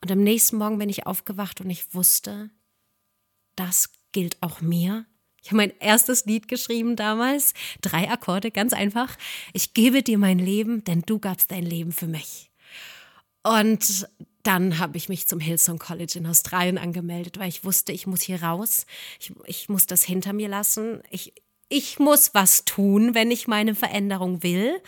[0.00, 2.48] Und am nächsten Morgen bin ich aufgewacht und ich wusste,
[3.56, 5.04] das gilt auch mir.
[5.42, 9.14] Ich habe mein erstes Lied geschrieben damals, drei Akkorde, ganz einfach.
[9.52, 12.50] Ich gebe dir mein Leben, denn du gabst dein Leben für mich.
[13.42, 14.08] Und
[14.44, 18.20] dann habe ich mich zum Hillsong College in Australien angemeldet, weil ich wusste, ich muss
[18.20, 18.86] hier raus.
[19.18, 21.02] Ich, ich muss das hinter mir lassen.
[21.10, 21.32] Ich,
[21.68, 24.80] ich muss was tun, wenn ich meine Veränderung will.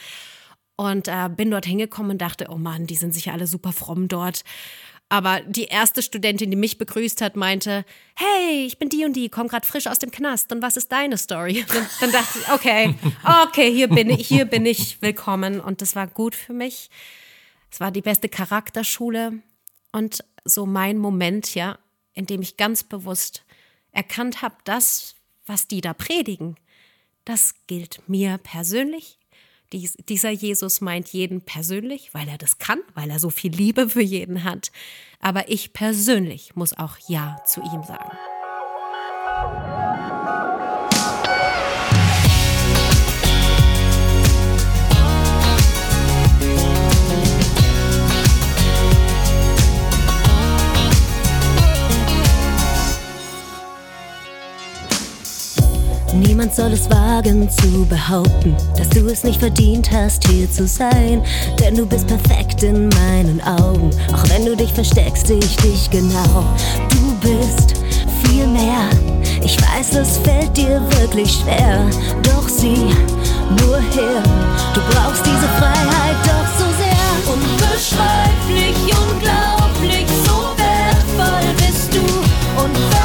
[0.76, 4.08] Und äh, bin dort hingekommen und dachte, oh Mann, die sind sicher alle super fromm
[4.08, 4.44] dort.
[5.08, 7.84] Aber die erste Studentin, die mich begrüßt hat, meinte,
[8.14, 10.52] hey, ich bin die und die, komm gerade frisch aus dem Knast.
[10.52, 11.64] Und was ist deine Story?
[11.72, 12.94] Dann, dann dachte ich, okay,
[13.44, 15.60] okay, hier bin ich, hier bin ich willkommen.
[15.60, 16.90] Und das war gut für mich.
[17.70, 19.42] Es war die beste Charakterschule
[19.92, 21.78] und so mein Moment, ja,
[22.14, 23.44] in dem ich ganz bewusst
[23.92, 25.14] erkannt habe, das,
[25.46, 26.56] was die da predigen,
[27.24, 29.18] das gilt mir persönlich.
[29.72, 33.88] Dies, dieser Jesus meint jeden persönlich, weil er das kann, weil er so viel Liebe
[33.88, 34.70] für jeden hat.
[35.18, 38.16] Aber ich persönlich muss auch Ja zu ihm sagen.
[56.18, 61.22] Niemand soll es wagen zu behaupten, dass du es nicht verdient hast, hier zu sein.
[61.60, 66.44] Denn du bist perfekt in meinen Augen, auch wenn du dich versteckst, ich dich genau.
[66.88, 67.74] Du bist
[68.24, 68.88] viel mehr.
[69.42, 71.88] Ich weiß, es fällt dir wirklich schwer,
[72.22, 72.94] doch sieh
[73.60, 74.22] nur her.
[74.74, 77.32] Du brauchst diese Freiheit doch so sehr.
[77.32, 82.00] Unbeschreiblich, unglaublich, so wertvoll bist du.
[82.62, 82.95] Unvergleichlich,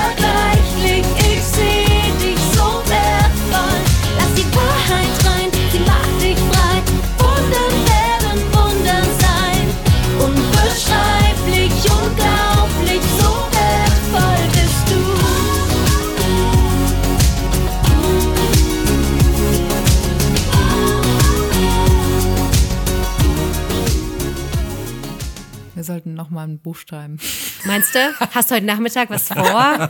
[25.81, 27.17] Wir sollten noch mal ein Buch schreiben.
[27.65, 27.99] Meinst du?
[28.19, 29.39] Hast du heute Nachmittag was vor?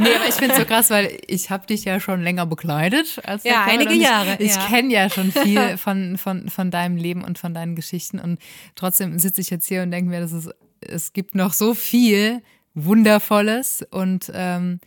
[0.00, 3.20] Nee, aber ich finde es so krass, weil ich habe dich ja schon länger begleitet.
[3.24, 4.66] Als Ja, einige ich, Jahre, Ich ja.
[4.68, 8.20] kenne ja schon viel von, von, von deinem Leben und von deinen Geschichten.
[8.20, 8.38] Und
[8.76, 10.48] trotzdem sitze ich jetzt hier und denke mir, dass es,
[10.80, 12.40] es gibt noch so viel
[12.74, 14.78] Wundervolles und ähm,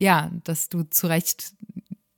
[0.00, 1.52] ja, dass du zu Recht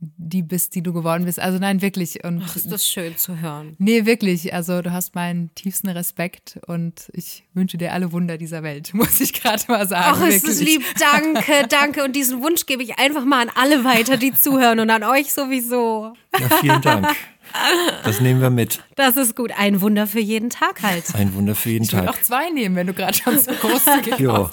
[0.00, 1.38] die bist, die du geworden bist.
[1.38, 2.24] Also nein, wirklich.
[2.24, 3.76] Und Ach, ist das schön zu hören.
[3.78, 4.52] Nee, wirklich.
[4.54, 9.20] Also du hast meinen tiefsten Respekt und ich wünsche dir alle Wunder dieser Welt, muss
[9.20, 10.04] ich gerade mal sagen.
[10.06, 10.42] Ach, ist wirklich.
[10.42, 10.82] das lieb.
[10.98, 12.04] Danke, danke.
[12.04, 15.32] Und diesen Wunsch gebe ich einfach mal an alle weiter, die zuhören und an euch
[15.32, 16.14] sowieso.
[16.38, 17.08] Ja, vielen Dank.
[18.04, 18.82] Das nehmen wir mit.
[18.96, 19.52] Das ist gut.
[19.56, 21.04] Ein Wunder für jeden Tag halt.
[21.14, 22.08] Ein Wunder für jeden Ich will Tag.
[22.08, 24.50] auch zwei nehmen, wenn du gerade schon so großzügig Jo.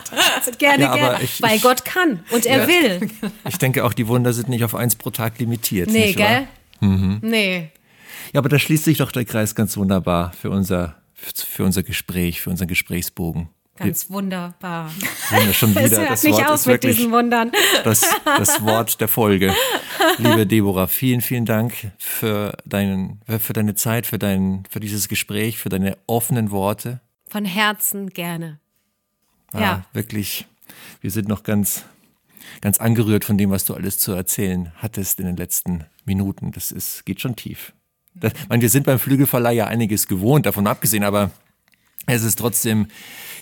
[0.58, 1.24] Gerne, Ja, aber gerne.
[1.24, 3.10] ich- Weil ich- Gott kann und er will.
[3.48, 5.90] Ich denke auch, die Wunder sind nicht auf eins pro Tag limitiert.
[5.90, 6.48] Nee, nicht wahr?
[6.82, 7.20] gell?
[7.22, 7.70] Nee.
[8.34, 12.42] Ja, aber da schließt sich doch der Kreis ganz wunderbar für unser, für unser Gespräch,
[12.42, 13.50] für unseren Gesprächsbogen.
[13.78, 14.92] Ganz wunderbar.
[15.32, 17.52] Ja schon Es wieder, hört das nicht Wort auf ist mit diesen Wundern.
[17.84, 19.54] das, das Wort der Folge.
[20.18, 25.58] Liebe Deborah, vielen, vielen Dank für, deinen, für deine Zeit, für, dein, für dieses Gespräch,
[25.58, 27.00] für deine offenen Worte.
[27.30, 28.60] Von Herzen gerne.
[29.52, 29.86] Ah, Ja.
[29.94, 30.46] Wirklich,
[31.02, 31.84] wir sind noch ganz,
[32.62, 36.52] ganz angerührt von dem, was du alles zu erzählen hattest in den letzten Minuten.
[36.52, 37.74] Das ist, geht schon tief.
[38.16, 41.32] Das, ich meine, wir sind beim Flügelverleih ja einiges gewohnt, davon abgesehen, aber
[42.16, 42.88] es ist trotzdem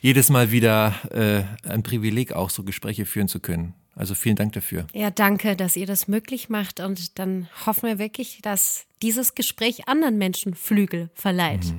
[0.01, 3.73] jedes Mal wieder äh, ein Privileg, auch so Gespräche führen zu können.
[3.95, 4.87] Also vielen Dank dafür.
[4.93, 6.81] Ja, danke, dass ihr das möglich macht.
[6.81, 11.73] Und dann hoffen wir wirklich, dass dieses Gespräch anderen Menschen Flügel verleiht.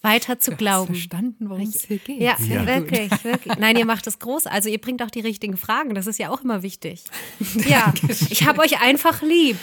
[0.00, 0.94] Weiter zu glauben.
[0.94, 2.20] Verstanden, worum es hier geht.
[2.20, 2.48] Ja, gut.
[2.66, 3.56] wirklich, wirklich.
[3.58, 4.46] Nein, ihr macht es groß.
[4.46, 5.94] Also ihr bringt auch die richtigen Fragen.
[5.96, 7.02] Das ist ja auch immer wichtig.
[7.66, 7.92] Ja,
[8.30, 9.56] ich habe euch einfach lieb.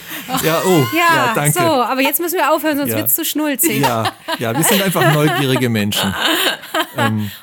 [0.44, 1.52] Ja, oh, Ja, ja, danke.
[1.58, 2.98] so, aber jetzt müssen wir aufhören, sonst Ja.
[2.98, 3.80] wird's zu schnulzig.
[3.80, 6.14] Ja, ja, wir sind einfach neugierige Menschen.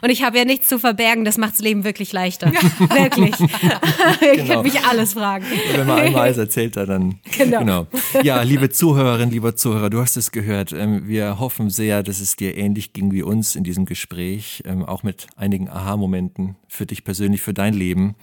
[0.01, 2.51] Und ich habe ja nichts zu verbergen, das macht's Leben wirklich leichter.
[2.80, 3.39] wirklich.
[4.22, 4.54] ihr Genau.
[4.54, 5.45] könnt mich alles fragen.
[5.76, 7.20] Wenn man einmal alles erzählt hat, dann.
[7.38, 7.88] Genau.
[8.24, 10.72] Ja, liebe Zuhörerin, lieber Zuhörer, du hast es gehört.
[10.74, 14.84] Ähm, Wir hoffen sehr, dass es dir ähnlich ging wie uns in diesem Gespräch, ähm,
[14.86, 18.16] auch mit einigen Aha-Momenten für dich persönlich, für dein Leben.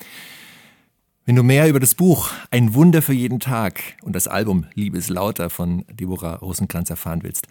[1.27, 4.99] Wenn du mehr über das Buch Ein Wunder für jeden Tag und das Album Liebe
[4.99, 7.47] ist lauter von Deborah Rosenkranz erfahren willst,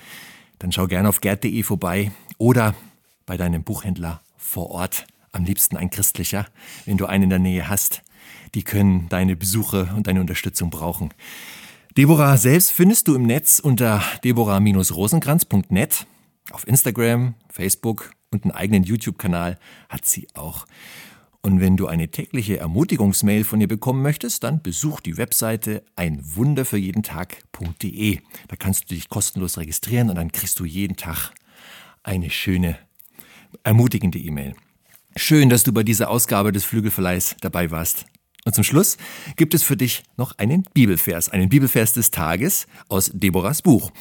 [0.57, 2.75] dann schau gerne auf gerd.de vorbei oder
[3.29, 5.05] bei deinem Buchhändler vor Ort.
[5.31, 6.47] Am liebsten ein christlicher,
[6.85, 8.01] wenn du einen in der Nähe hast.
[8.55, 11.13] Die können deine Besuche und deine Unterstützung brauchen.
[11.95, 16.07] Deborah selbst findest du im Netz unter deborah-rosenkranz.net.
[16.49, 19.59] Auf Instagram, Facebook und einen eigenen YouTube-Kanal
[19.89, 20.65] hat sie auch.
[21.43, 28.21] Und wenn du eine tägliche Ermutigungsmail von ihr bekommen möchtest, dann besuch die Webseite einwunderfürjedentag.de.
[28.47, 31.29] Da kannst du dich kostenlos registrieren und dann kriegst du jeden Tag
[32.01, 32.79] eine schöne,
[33.63, 34.55] ermutigende E-Mail.
[35.15, 38.05] Schön, dass du bei dieser Ausgabe des Flügelverleihs dabei warst.
[38.45, 38.97] Und zum Schluss
[39.35, 43.91] gibt es für dich noch einen Bibelvers, einen Bibelvers des Tages aus Deborahs Buch.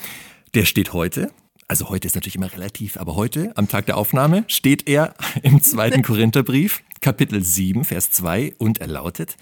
[0.55, 1.33] Der steht heute,
[1.67, 5.61] also heute ist natürlich immer relativ, aber heute, am Tag der Aufnahme, steht er im
[5.61, 9.37] zweiten Korintherbrief, Kapitel 7, Vers 2 und er lautet,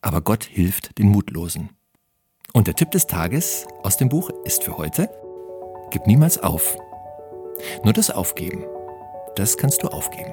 [0.00, 1.70] aber Gott hilft den Mutlosen.
[2.52, 5.08] Und der Tipp des Tages aus dem Buch ist für heute,
[5.90, 6.76] gib niemals auf.
[7.84, 8.64] Nur das Aufgeben,
[9.36, 10.32] das kannst du aufgeben.